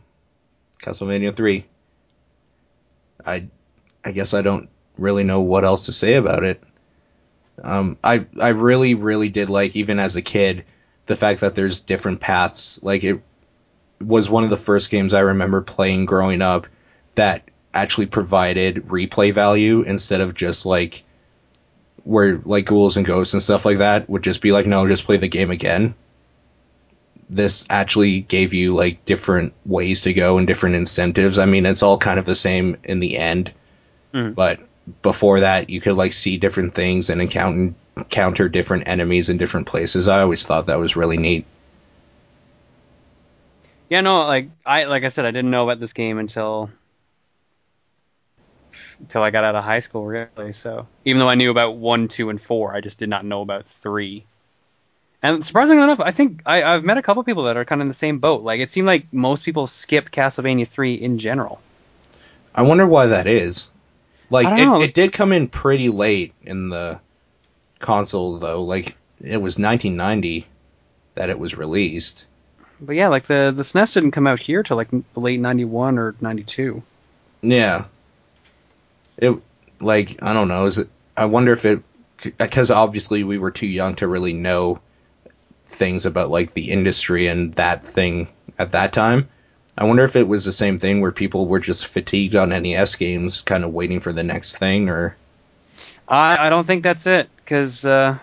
Castlevania 0.83 1.35
three. 1.37 1.67
I, 3.25 3.49
I 4.05 4.13
guess 4.13 4.35
I 4.35 4.43
don't 4.43 4.69
really 4.99 5.25
know 5.25 5.43
what 5.43 5.65
else 5.65 5.87
to 5.87 5.93
say 5.93 6.15
about 6.15 6.45
it. 6.45 6.63
Um, 7.63 7.99
I 8.03 8.27
I 8.41 8.49
really 8.49 8.95
really 8.95 9.29
did 9.29 9.49
like 9.51 9.77
even 9.77 9.99
as 9.99 10.17
a 10.17 10.23
kid 10.23 10.65
the 11.07 11.17
fact 11.17 11.41
that 11.41 11.55
there's 11.55 11.81
different 11.81 12.21
paths. 12.21 12.79
Like 12.83 13.05
it 13.05 13.21
was 14.01 14.29
one 14.29 14.45
of 14.45 14.51
the 14.51 14.57
first 14.57 14.91
games 14.91 15.15
I 15.15 15.21
remember 15.21 15.61
playing 15.63 16.05
growing 16.07 16.43
up 16.43 16.67
that 17.15 17.43
actually 17.73 18.07
provided 18.07 18.87
replay 18.89 19.33
value 19.33 19.83
instead 19.83 20.21
of 20.21 20.35
just 20.35 20.67
like 20.67 21.03
where 22.05 22.37
like 22.45 22.67
ghouls 22.67 22.97
and 22.97 23.05
ghosts 23.07 23.35
and 23.35 23.43
stuff 23.43 23.65
like 23.65 23.79
that 23.79 24.09
would 24.09 24.23
just 24.23 24.41
be 24.41 24.53
like 24.53 24.67
no 24.67 24.87
just 24.87 25.05
play 25.05 25.17
the 25.17 25.29
game 25.29 25.51
again 25.51 25.95
this 27.29 27.67
actually 27.69 28.21
gave 28.21 28.55
you 28.55 28.75
like 28.75 29.05
different 29.05 29.53
ways 29.65 30.03
to 30.03 30.13
go 30.13 30.39
and 30.39 30.47
different 30.47 30.77
incentives. 30.77 31.39
I 31.39 31.47
mean, 31.47 31.67
it's 31.67 31.83
all 31.83 31.99
kind 31.99 32.21
of 32.21 32.25
the 32.25 32.37
same 32.37 32.77
in 32.85 33.01
the 33.01 33.17
end, 33.17 33.53
Mhm. 34.15 34.35
but 34.35 34.61
before 35.03 35.41
that, 35.41 35.71
you 35.71 35.81
could 35.81 35.97
like 35.97 36.13
see 36.13 36.37
different 36.39 36.75
things 36.75 37.11
and 37.11 37.21
encounter 37.21 37.75
encounter 37.97 38.49
different 38.49 38.89
enemies 38.89 39.29
in 39.29 39.39
different 39.39 39.67
places. 39.67 40.09
I 40.09 40.21
always 40.21 40.45
thought 40.45 40.67
that 40.67 40.79
was 40.79 40.97
really 40.97 41.17
neat. 41.17 41.47
Yeah, 43.89 44.01
no, 44.01 44.27
like 44.27 44.51
I 44.65 44.85
like 44.85 45.05
I 45.05 45.09
said, 45.09 45.27
I 45.27 45.31
didn't 45.31 45.51
know 45.51 45.65
about 45.65 45.81
this 45.81 45.93
game 45.93 46.19
until 46.19 46.71
until 49.01 49.23
I 49.23 49.31
got 49.31 49.45
out 49.45 49.55
of 49.55 49.65
high 49.65 49.79
school, 49.79 50.05
really. 50.05 50.53
So 50.53 50.87
even 51.05 51.21
though 51.21 51.29
I 51.29 51.35
knew 51.35 51.51
about 51.51 51.77
one, 51.77 52.09
two, 52.09 52.31
and 52.31 52.41
four, 52.41 52.75
I 52.75 52.81
just 52.81 52.99
did 52.99 53.09
not 53.09 53.25
know 53.25 53.43
about 53.43 53.67
three. 53.83 54.25
And 55.23 55.45
surprisingly 55.45 55.83
enough, 55.83 56.01
I 56.01 56.13
think 56.13 56.43
I, 56.47 56.63
I've 56.63 56.85
met 56.85 56.99
a 56.99 57.03
couple 57.03 57.23
people 57.25 57.45
that 57.45 57.57
are 57.57 57.65
kind 57.65 57.81
of 57.81 57.85
in 57.85 57.89
the 57.89 57.95
same 57.95 58.19
boat. 58.19 58.43
Like 58.43 58.61
it 58.61 58.71
seemed 58.71 58.87
like 58.87 59.13
most 59.13 59.45
people 59.45 59.67
skip 59.67 60.11
Castlevania 60.11 60.67
three 60.67 60.95
in 60.95 61.19
general. 61.19 61.61
I 62.55 62.63
wonder 62.63 62.87
why 62.87 63.07
that 63.07 63.27
is. 63.27 63.69
Like 64.31 64.47
I 64.47 64.57
don't 64.57 64.71
know. 64.71 64.83
it, 64.83 64.91
it 64.91 64.95
did 64.95 65.13
come 65.13 65.33
in 65.33 65.49
pretty 65.49 65.89
late 65.89 66.35
in 66.43 66.69
the 66.69 67.01
console 67.79 68.39
though. 68.39 68.63
Like 68.65 68.97
it 69.21 69.39
was 69.39 69.59
1990 69.59 70.47
that 71.15 71.31
it 71.31 71.39
was 71.39 71.57
released. 71.57 72.27
But 72.81 72.97
yeah, 72.97 73.09
like 73.09 73.27
the 73.27 73.53
the 73.55 73.63
SNES 73.63 73.95
didn't 73.95 74.11
come 74.11 74.27
out 74.27 74.39
here 74.39 74.63
till 74.63 74.77
like 74.77 74.91
the 74.91 75.21
late 75.21 75.41
ninety 75.41 75.65
one 75.65 75.99
or 75.99 76.15
ninety 76.21 76.45
two. 76.45 76.83
Yeah. 77.43 77.85
It 79.17 79.35
like 79.81 80.23
I 80.23 80.33
don't 80.33 80.49
know. 80.49 80.67
Is 80.67 80.79
it? 80.79 80.89
I 81.17 81.25
wonder 81.25 81.53
if 81.53 81.65
it 81.65 81.83
because 82.23 82.71
obviously 82.71 83.25
we 83.25 83.39
were 83.39 83.51
too 83.51 83.67
young 83.67 83.95
to 83.97 84.09
really 84.09 84.33
know 84.33 84.81
things 85.67 86.07
about 86.07 86.31
like 86.31 86.53
the 86.53 86.71
industry 86.71 87.27
and 87.29 87.55
that 87.55 87.85
thing 87.85 88.29
at 88.59 88.73
that 88.73 88.93
time. 88.93 89.29
I 89.79 89.85
wonder 89.85 90.05
if 90.05 90.17
it 90.17 90.27
was 90.27 90.45
the 90.45 90.53
same 90.53 90.79
thing 90.79 91.01
where 91.01 91.13
people 91.13 91.47
were 91.47 91.59
just 91.61 91.87
fatigued 91.87 92.35
on 92.35 92.49
NES 92.49 92.97
games, 92.97 93.43
kind 93.43 93.63
of 93.65 93.75
waiting 93.75 94.01
for 94.01 94.13
the 94.13 94.23
next 94.23 94.57
thing, 94.59 94.89
or 94.89 95.17
I 96.09 96.47
I 96.47 96.51
don't 96.51 96.67
think 96.67 96.83
that's 96.83 97.07
it 97.07 97.29
because 97.37 97.85
uh, 97.85 98.17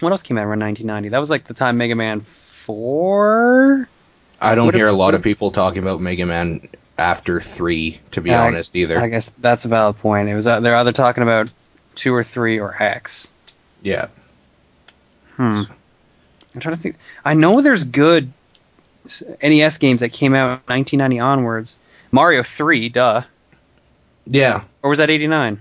what 0.00 0.10
else 0.12 0.22
came 0.22 0.36
out 0.38 0.44
around 0.46 0.58
nineteen 0.58 0.86
ninety? 0.86 1.08
That 1.08 1.18
was 1.18 1.30
like 1.30 1.44
the 1.44 1.54
time 1.54 1.76
Mega 1.78 1.94
Man 1.94 2.20
four. 2.20 3.88
I 4.40 4.54
don't 4.54 4.66
What 4.66 4.74
hear 4.74 4.88
a 4.88 4.92
lot 4.92 5.14
of 5.14 5.22
people 5.22 5.50
talking 5.50 5.82
about 5.82 6.00
Mega 6.00 6.26
Man 6.26 6.68
after 6.98 7.40
three, 7.40 7.98
to 8.10 8.20
be 8.20 8.32
I- 8.32 8.46
honest, 8.46 8.76
either. 8.76 8.98
I 9.00 9.08
guess 9.08 9.32
that's 9.38 9.64
a 9.64 9.68
valid 9.68 9.96
point. 9.98 10.28
It 10.28 10.34
was 10.34 10.46
uh, 10.46 10.60
they're 10.60 10.76
either 10.76 10.92
talking 10.92 11.22
about 11.22 11.50
two 11.94 12.12
or 12.14 12.22
three 12.22 12.58
or 12.58 12.74
X. 12.82 13.32
yeah. 13.82 14.08
Hmm. 15.36 15.62
I'm 16.54 16.60
trying 16.60 16.74
to 16.76 16.80
think. 16.80 16.96
I 17.24 17.34
know 17.34 17.60
there's 17.60 17.82
good 17.84 18.32
NES 19.42 19.78
games 19.78 20.00
that 20.00 20.12
came 20.12 20.34
out 20.34 20.66
1990 20.68 21.20
onwards. 21.20 21.78
Mario 22.10 22.42
3, 22.42 22.88
duh. 22.88 23.22
Yeah. 24.26 24.64
Or 24.82 24.90
was 24.90 24.98
that 24.98 25.10
89? 25.10 25.60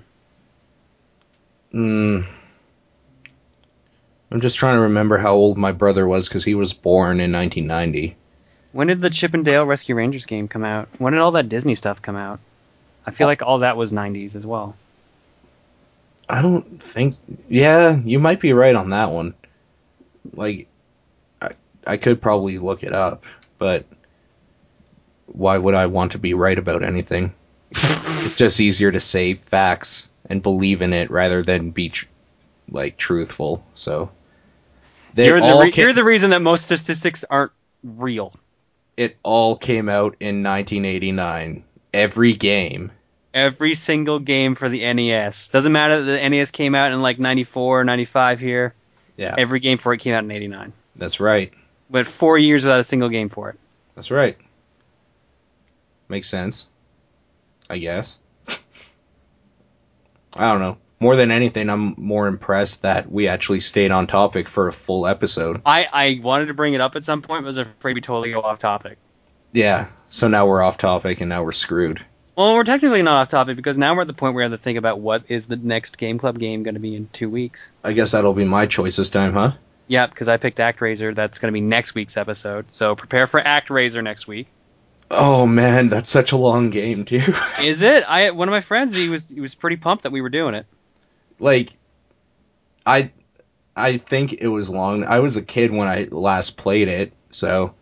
Mm. 1.73 2.27
I'm 4.31 4.41
just 4.41 4.57
trying 4.57 4.75
to 4.75 4.81
remember 4.81 5.17
how 5.17 5.33
old 5.33 5.57
my 5.57 5.71
brother 5.71 6.07
was 6.07 6.27
because 6.27 6.43
he 6.43 6.55
was 6.55 6.73
born 6.73 7.19
in 7.19 7.31
1990. 7.31 8.15
When 8.71 8.87
did 8.87 9.01
the 9.01 9.09
Chip 9.09 9.33
and 9.33 9.45
Dale 9.45 9.65
Rescue 9.65 9.95
Rangers 9.95 10.25
game 10.25 10.47
come 10.47 10.63
out? 10.63 10.89
When 10.97 11.13
did 11.13 11.19
all 11.19 11.31
that 11.31 11.49
Disney 11.49 11.75
stuff 11.75 12.01
come 12.01 12.15
out? 12.15 12.39
I 13.05 13.11
feel 13.11 13.27
like 13.27 13.41
all 13.41 13.59
that 13.59 13.77
was 13.77 13.91
90s 13.91 14.35
as 14.35 14.45
well. 14.45 14.75
I 16.29 16.41
don't 16.41 16.81
think. 16.81 17.15
Yeah, 17.49 17.99
you 18.03 18.19
might 18.19 18.39
be 18.39 18.53
right 18.53 18.75
on 18.75 18.89
that 18.91 19.11
one. 19.11 19.35
Like, 20.33 20.67
I 21.85 21.97
could 21.97 22.21
probably 22.21 22.57
look 22.59 22.83
it 22.83 22.93
up, 22.93 23.25
but 23.57 23.85
why 25.27 25.57
would 25.57 25.75
I 25.75 25.87
want 25.87 26.13
to 26.13 26.17
be 26.19 26.33
right 26.33 26.57
about 26.57 26.83
anything? 26.83 27.33
it's 27.71 28.35
just 28.37 28.59
easier 28.59 28.91
to 28.91 28.99
say 28.99 29.33
facts 29.33 30.07
and 30.29 30.41
believe 30.41 30.81
in 30.81 30.93
it 30.93 31.09
rather 31.11 31.41
than 31.43 31.71
be 31.71 31.89
tr- 31.89 32.05
like 32.69 32.97
truthful. 32.97 33.65
So 33.75 34.11
they 35.13 35.27
You're 35.27 35.41
the, 35.41 35.59
re- 35.59 35.71
ca- 35.71 35.81
you're 35.81 35.93
the 35.93 36.03
reason 36.03 36.29
that 36.31 36.41
most 36.41 36.65
statistics 36.65 37.25
aren't 37.29 37.51
real. 37.83 38.33
it 38.95 39.17
all 39.23 39.55
came 39.55 39.89
out 39.89 40.15
in 40.19 40.43
1989. 40.43 41.63
Every 41.93 42.33
game. 42.33 42.91
Every 43.33 43.73
single 43.73 44.19
game 44.19 44.53
for 44.55 44.69
the 44.69 44.93
NES. 44.93 45.49
Doesn't 45.49 45.71
matter 45.71 46.03
that 46.03 46.11
the 46.21 46.29
NES 46.29 46.51
came 46.51 46.75
out 46.75 46.91
in 46.91 47.01
like 47.01 47.17
94 47.19 47.83
95 47.83 48.39
here. 48.39 48.75
Yeah, 49.17 49.35
Every 49.37 49.59
game 49.59 49.77
for 49.77 49.93
it 49.93 49.99
came 49.99 50.13
out 50.13 50.23
in 50.23 50.31
89. 50.31 50.73
that's 50.95 51.19
right. 51.19 51.53
Went 51.93 52.07
four 52.07 52.39
years 52.39 52.63
without 52.63 52.79
a 52.79 52.83
single 52.83 53.07
game 53.07 53.29
for 53.29 53.51
it. 53.51 53.59
That's 53.93 54.09
right. 54.09 54.35
Makes 56.09 56.27
sense. 56.27 56.67
I 57.69 57.77
guess. 57.77 58.19
I 60.33 60.51
don't 60.51 60.59
know. 60.59 60.77
More 60.99 61.15
than 61.15 61.29
anything, 61.29 61.69
I'm 61.69 61.93
more 61.97 62.27
impressed 62.27 62.81
that 62.81 63.11
we 63.11 63.27
actually 63.27 63.59
stayed 63.59 63.91
on 63.91 64.07
topic 64.07 64.49
for 64.49 64.67
a 64.67 64.71
full 64.71 65.05
episode. 65.05 65.61
I, 65.67 65.85
I 65.93 66.19
wanted 66.23 66.47
to 66.47 66.55
bring 66.55 66.73
it 66.73 66.81
up 66.81 66.95
at 66.95 67.03
some 67.03 67.21
point, 67.21 67.43
but 67.43 67.49
was 67.49 67.57
afraid 67.57 67.93
we 67.93 68.01
totally 68.01 68.31
go 68.31 68.41
off 68.41 68.57
topic. 68.57 68.97
Yeah, 69.51 69.89
so 70.09 70.27
now 70.27 70.47
we're 70.47 70.63
off 70.63 70.79
topic 70.79 71.21
and 71.21 71.29
now 71.29 71.43
we're 71.43 71.51
screwed. 71.51 72.03
Well, 72.35 72.55
we're 72.55 72.63
technically 72.63 73.03
not 73.03 73.21
off 73.21 73.29
topic 73.29 73.55
because 73.55 73.77
now 73.77 73.93
we're 73.93 74.01
at 74.01 74.07
the 74.07 74.13
point 74.13 74.33
where 74.33 74.47
we 74.47 74.51
have 74.51 74.59
to 74.59 74.63
think 74.63 74.79
about 74.79 74.99
what 74.99 75.25
is 75.27 75.45
the 75.45 75.57
next 75.57 75.99
Game 75.99 76.17
Club 76.17 76.39
game 76.39 76.63
going 76.63 76.73
to 76.73 76.79
be 76.79 76.95
in 76.95 77.07
two 77.13 77.29
weeks. 77.29 77.71
I 77.83 77.93
guess 77.93 78.13
that'll 78.13 78.33
be 78.33 78.45
my 78.45 78.65
choice 78.65 78.95
this 78.95 79.11
time, 79.11 79.33
huh? 79.33 79.51
Yep, 79.87 80.11
because 80.11 80.27
I 80.29 80.37
picked 80.37 80.59
ActRaiser. 80.59 81.13
That's 81.13 81.39
going 81.39 81.49
to 81.49 81.53
be 81.53 81.61
next 81.61 81.93
week's 81.93 82.17
episode. 82.17 82.71
So 82.71 82.95
prepare 82.95 83.27
for 83.27 83.41
ActRaiser 83.41 84.03
next 84.03 84.27
week. 84.27 84.47
Oh 85.11 85.45
man, 85.45 85.89
that's 85.89 86.09
such 86.09 86.31
a 86.31 86.37
long 86.37 86.69
game, 86.69 87.05
too. 87.05 87.21
Is 87.61 87.81
it? 87.81 88.03
I 88.07 88.31
one 88.31 88.47
of 88.47 88.51
my 88.51 88.61
friends 88.61 88.95
he 88.95 89.09
was 89.09 89.29
he 89.29 89.41
was 89.41 89.53
pretty 89.53 89.75
pumped 89.75 90.03
that 90.03 90.11
we 90.11 90.21
were 90.21 90.29
doing 90.29 90.55
it. 90.55 90.65
like 91.39 91.69
I 92.85 93.11
I 93.75 93.97
think 93.97 94.33
it 94.33 94.47
was 94.47 94.69
long. 94.69 95.03
I 95.03 95.19
was 95.19 95.37
a 95.37 95.41
kid 95.41 95.71
when 95.71 95.87
I 95.87 96.07
last 96.09 96.57
played 96.57 96.87
it, 96.87 97.13
so 97.31 97.75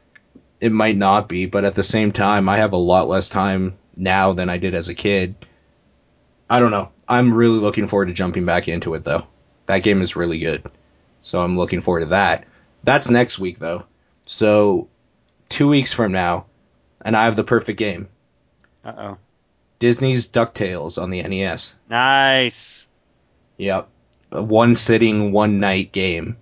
it 0.59 0.71
might 0.71 0.97
not 0.97 1.29
be, 1.29 1.45
but 1.45 1.63
at 1.65 1.75
the 1.75 1.83
same 1.83 2.11
time 2.11 2.49
I 2.49 2.57
have 2.57 2.73
a 2.73 2.77
lot 2.77 3.07
less 3.07 3.29
time 3.29 3.77
now 3.95 4.33
than 4.33 4.49
I 4.49 4.57
did 4.57 4.75
as 4.75 4.89
a 4.89 4.93
kid. 4.93 5.35
I 6.49 6.59
don't 6.59 6.71
know. 6.71 6.89
I'm 7.07 7.33
really 7.33 7.59
looking 7.59 7.87
forward 7.87 8.07
to 8.07 8.13
jumping 8.13 8.45
back 8.45 8.67
into 8.67 8.93
it 8.95 9.03
though. 9.03 9.27
That 9.67 9.83
game 9.83 10.01
is 10.01 10.15
really 10.15 10.39
good. 10.39 10.69
So 11.21 11.41
I'm 11.43 11.57
looking 11.57 11.81
forward 11.81 12.01
to 12.01 12.05
that. 12.07 12.45
That's 12.83 13.09
next 13.09 13.39
week 13.39 13.59
though. 13.59 13.85
So 14.25 14.87
2 15.49 15.67
weeks 15.67 15.93
from 15.93 16.11
now 16.11 16.45
and 17.03 17.15
I 17.17 17.25
have 17.25 17.35
the 17.35 17.43
perfect 17.43 17.77
game. 17.79 18.07
Uh 18.83 18.93
oh. 18.97 19.17
Disney's 19.79 20.27
DuckTales 20.27 21.01
on 21.01 21.09
the 21.09 21.21
NES. 21.23 21.75
Nice. 21.89 22.87
Yep. 23.57 23.87
A 24.31 24.41
one 24.43 24.75
sitting, 24.75 25.31
one 25.31 25.59
night 25.59 25.91
game. 25.91 26.37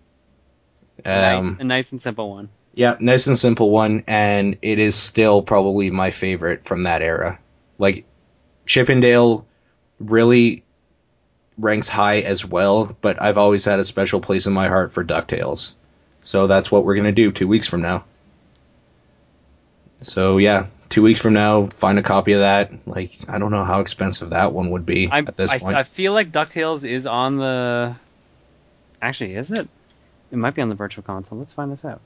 nice. 1.05 1.45
Um, 1.45 1.57
A 1.59 1.63
nice 1.63 1.91
and 1.91 2.01
simple 2.01 2.29
one. 2.31 2.49
yeah, 2.73 2.97
nice 2.99 3.27
and 3.27 3.37
simple 3.39 3.69
one, 3.71 4.03
and 4.07 4.57
it 4.61 4.77
is 4.79 4.95
still 4.95 5.41
probably 5.41 5.89
my 5.89 6.11
favorite 6.11 6.65
from 6.65 6.83
that 6.83 7.01
era. 7.01 7.39
Like, 7.77 8.05
Chip 8.65 8.89
'n 8.89 8.99
Dale 8.99 9.45
really 9.99 10.63
ranks 11.59 11.87
high 11.87 12.21
as 12.21 12.45
well, 12.45 12.95
but 13.01 13.21
I've 13.21 13.37
always 13.37 13.65
had 13.65 13.79
a 13.79 13.85
special 13.85 14.21
place 14.21 14.47
in 14.47 14.53
my 14.53 14.67
heart 14.67 14.91
for 14.91 15.03
DuckTales. 15.03 15.73
So 16.23 16.47
that's 16.47 16.71
what 16.71 16.85
we're 16.85 16.95
going 16.95 17.05
to 17.05 17.11
do 17.11 17.31
two 17.31 17.47
weeks 17.47 17.67
from 17.67 17.81
now. 17.81 18.05
So 20.01 20.37
yeah, 20.37 20.67
two 20.89 21.01
weeks 21.01 21.21
from 21.21 21.33
now, 21.33 21.67
find 21.67 21.99
a 21.99 22.03
copy 22.03 22.33
of 22.33 22.41
that. 22.41 22.71
Like, 22.87 23.11
I 23.27 23.37
don't 23.37 23.51
know 23.51 23.65
how 23.65 23.81
expensive 23.81 24.31
that 24.31 24.53
one 24.53 24.71
would 24.71 24.85
be 24.85 25.09
I, 25.11 25.19
at 25.19 25.35
this 25.35 25.51
I, 25.51 25.59
point. 25.59 25.77
I 25.77 25.83
feel 25.83 26.13
like 26.13 26.31
DuckTales 26.31 26.89
is 26.89 27.05
on 27.05 27.37
the. 27.37 27.95
Actually, 29.01 29.35
is 29.35 29.51
it? 29.51 29.67
It 30.31 30.37
might 30.37 30.55
be 30.55 30.61
on 30.61 30.69
the 30.69 30.75
Virtual 30.75 31.03
Console. 31.03 31.39
Let's 31.39 31.53
find 31.53 31.71
this 31.71 31.85
out. 31.85 32.01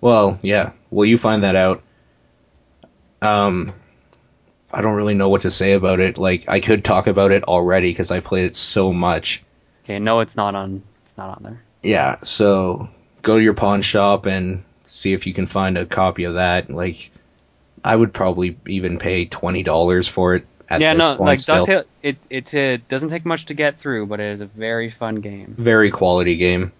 Well, 0.00 0.38
yeah. 0.42 0.72
Will 0.90 1.06
you 1.06 1.18
find 1.18 1.44
that 1.44 1.56
out. 1.56 1.82
Um, 3.22 3.72
I 4.72 4.82
don't 4.82 4.94
really 4.94 5.14
know 5.14 5.28
what 5.28 5.42
to 5.42 5.50
say 5.50 5.72
about 5.72 6.00
it. 6.00 6.18
Like, 6.18 6.48
I 6.48 6.60
could 6.60 6.84
talk 6.84 7.06
about 7.06 7.32
it 7.32 7.44
already 7.44 7.90
because 7.90 8.10
I 8.10 8.20
played 8.20 8.46
it 8.46 8.56
so 8.56 8.92
much. 8.92 9.42
Okay, 9.84 9.98
no, 9.98 10.20
it's 10.20 10.36
not 10.36 10.54
on. 10.54 10.82
It's 11.04 11.16
not 11.16 11.36
on 11.36 11.42
there. 11.42 11.62
Yeah, 11.82 12.16
so 12.24 12.88
go 13.22 13.36
to 13.36 13.42
your 13.42 13.54
pawn 13.54 13.82
shop 13.82 14.26
and 14.26 14.64
see 14.84 15.12
if 15.12 15.26
you 15.26 15.32
can 15.32 15.46
find 15.46 15.78
a 15.78 15.86
copy 15.86 16.24
of 16.24 16.34
that. 16.34 16.68
Like, 16.68 17.10
I 17.84 17.94
would 17.94 18.12
probably 18.12 18.58
even 18.66 18.98
pay 18.98 19.26
twenty 19.26 19.62
dollars 19.62 20.08
for 20.08 20.34
it. 20.34 20.46
At 20.68 20.80
yeah, 20.80 20.94
this 20.94 21.16
no, 21.16 21.22
like. 21.22 21.38
DuckTales. 21.38 21.84
It 22.02 22.16
it 22.28 22.54
uh, 22.54 22.82
doesn't 22.88 23.10
take 23.10 23.24
much 23.24 23.46
to 23.46 23.54
get 23.54 23.78
through, 23.78 24.06
but 24.06 24.18
it 24.18 24.32
is 24.32 24.40
a 24.40 24.46
very 24.46 24.90
fun 24.90 25.16
game, 25.16 25.54
Very 25.56 25.92
quality 25.92 26.36
game, 26.36 26.72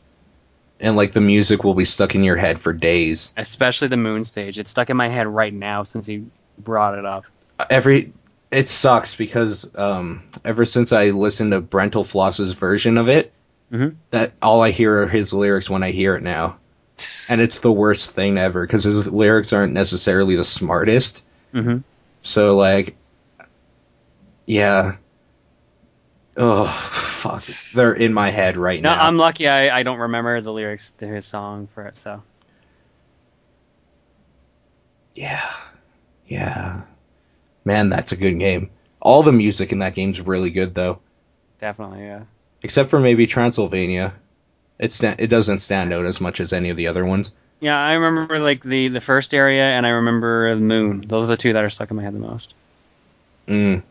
and 0.81 0.97
like 0.97 1.13
the 1.13 1.21
music 1.21 1.63
will 1.63 1.75
be 1.75 1.85
stuck 1.85 2.17
in 2.17 2.25
your 2.25 2.37
head 2.37 2.59
for 2.59 2.73
days. 2.73 3.33
especially 3.37 3.87
the 3.87 3.97
Moon 3.97 4.25
stage. 4.25 4.59
It's 4.59 4.71
stuck 4.71 4.91
in 4.91 4.97
my 4.97 5.09
head 5.09 5.29
right 5.29 5.55
now 5.55 5.85
since 5.85 6.09
you 6.09 6.29
brought 6.59 6.99
it 6.99 7.05
up. 7.05 7.25
Every 7.71 8.13
it 8.51 8.69
sucks 8.69 9.15
because 9.17 9.71
um, 9.77 10.23
ever 10.45 10.65
since 10.65 10.93
I 10.93 11.11
listened 11.11 11.53
to 11.53 11.61
Brentalfloss's 11.61 12.53
version 12.53 12.97
of 12.99 13.09
it, 13.09 13.33
Mhm. 13.73 13.97
that 14.11 14.33
all 14.41 14.63
I 14.63 14.71
hear 14.71 15.03
are 15.03 15.07
his 15.09 15.33
lyrics 15.33 15.69
when 15.69 15.83
I 15.83 15.91
hear 15.91 16.15
it 16.15 16.23
now, 16.23 16.57
and 17.29 17.41
it's 17.41 17.59
the 17.61 17.73
worst 17.73 18.13
thing 18.13 18.39
ever 18.39 18.65
because 18.67 18.85
his 18.85 19.11
lyrics 19.13 19.53
aren't 19.53 19.73
necessarily 19.73 20.37
the 20.37 20.45
smartest. 20.45 21.25
hmm 21.53 21.79
So 22.23 22.57
like, 22.57 22.95
yeah, 24.47 24.97
oh 26.37 26.67
fuck, 26.67 27.41
they're 27.75 27.95
in 27.95 28.13
my 28.15 28.31
head 28.31 28.57
right 28.57 28.81
No, 28.81 28.91
now. 28.91 29.01
I'm 29.01 29.17
lucky. 29.19 29.49
I, 29.49 29.77
I 29.77 29.83
don't 29.83 29.99
remember 29.99 30.41
the 30.41 30.53
lyrics 30.53 30.91
to 30.99 31.07
his 31.07 31.25
song 31.27 31.67
for 31.75 31.87
it. 31.87 31.97
So 31.97 32.23
Yeah. 35.15 35.51
Yeah. 36.27 36.83
Man, 37.67 37.91
that's 37.91 38.13
a 38.13 38.17
good 38.17 38.39
game. 38.39 38.71
All 39.01 39.23
the 39.23 39.33
music 39.33 39.73
in 39.73 39.81
that 39.81 39.95
game's 39.95 40.21
really 40.21 40.51
good 40.51 40.75
though. 40.75 41.01
Definitely, 41.61 42.05
yeah. 42.05 42.23
Except 42.63 42.89
for 42.91 42.99
maybe 43.01 43.27
Transylvania. 43.27 44.15
It 44.79 44.93
sta- 44.93 45.17
it 45.19 45.27
doesn't 45.27 45.59
stand 45.59 45.93
out 45.93 46.07
as 46.07 46.21
much 46.21 46.41
as 46.41 46.53
any 46.53 46.71
of 46.71 46.77
the 46.77 46.87
other 46.87 47.05
ones. 47.05 47.33
Yeah, 47.61 47.77
I 47.79 47.93
remember 47.95 48.39
like 48.39 48.63
the 48.63 48.89
the 48.89 49.01
first 49.01 49.35
area, 49.35 49.65
and 49.65 49.85
I 49.87 49.91
remember 49.91 50.55
the 50.55 50.61
moon. 50.61 51.05
Those 51.07 51.25
are 51.25 51.29
the 51.29 51.37
two 51.37 51.53
that 51.55 51.65
are 51.65 51.71
stuck 51.71 51.91
in 51.91 51.97
my 51.97 52.03
head 52.03 52.15
the 52.15 52.19
most. 52.19 52.55
Mm. 53.49 53.83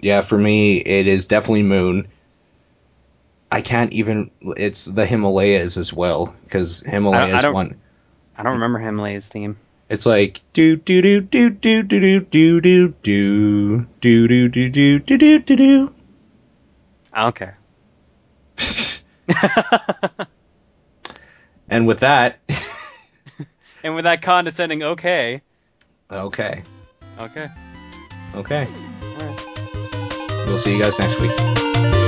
Yeah, 0.00 0.20
for 0.20 0.36
me, 0.38 0.76
it 0.76 1.06
is 1.06 1.26
definitely 1.26 1.62
Moon. 1.62 2.08
I 3.50 3.62
can't 3.62 3.92
even. 3.92 4.30
It's 4.42 4.84
the 4.84 5.06
Himalayas 5.06 5.78
as 5.78 5.92
well 5.92 6.34
because 6.44 6.80
Himalayas 6.80 7.42
don't- 7.42 7.54
one. 7.54 7.76
I 8.36 8.42
don't 8.42 8.54
remember 8.54 8.78
Himalayas 8.78 9.28
theme. 9.28 9.56
It's 9.88 10.04
like 10.04 10.40
do 10.52 10.76
do 10.76 11.00
do 11.00 11.20
do 11.20 11.50
do 11.50 11.82
do 11.82 12.20
do 12.20 12.20
do 12.20 12.50
do 12.60 12.88
do 12.88 13.86
do 14.00 14.28
do 14.28 14.48
do 14.48 14.70
do 14.70 14.98
do 14.98 15.18
do 15.18 15.38
do 15.38 15.56
do. 15.56 15.94
I 17.12 17.22
don't 17.22 17.34
care. 17.34 17.58
And 21.68 21.86
with 21.86 22.00
that, 22.00 22.38
and 23.82 23.94
with 23.94 24.04
that 24.04 24.22
condescending 24.22 24.82
okay, 24.84 25.42
okay, 26.10 26.62
okay. 27.18 27.48
okay, 28.36 28.68
we'll 30.46 30.58
see 30.58 30.76
you 30.76 30.80
guys 30.80 30.98
next 30.98 31.20
week. 31.20 32.05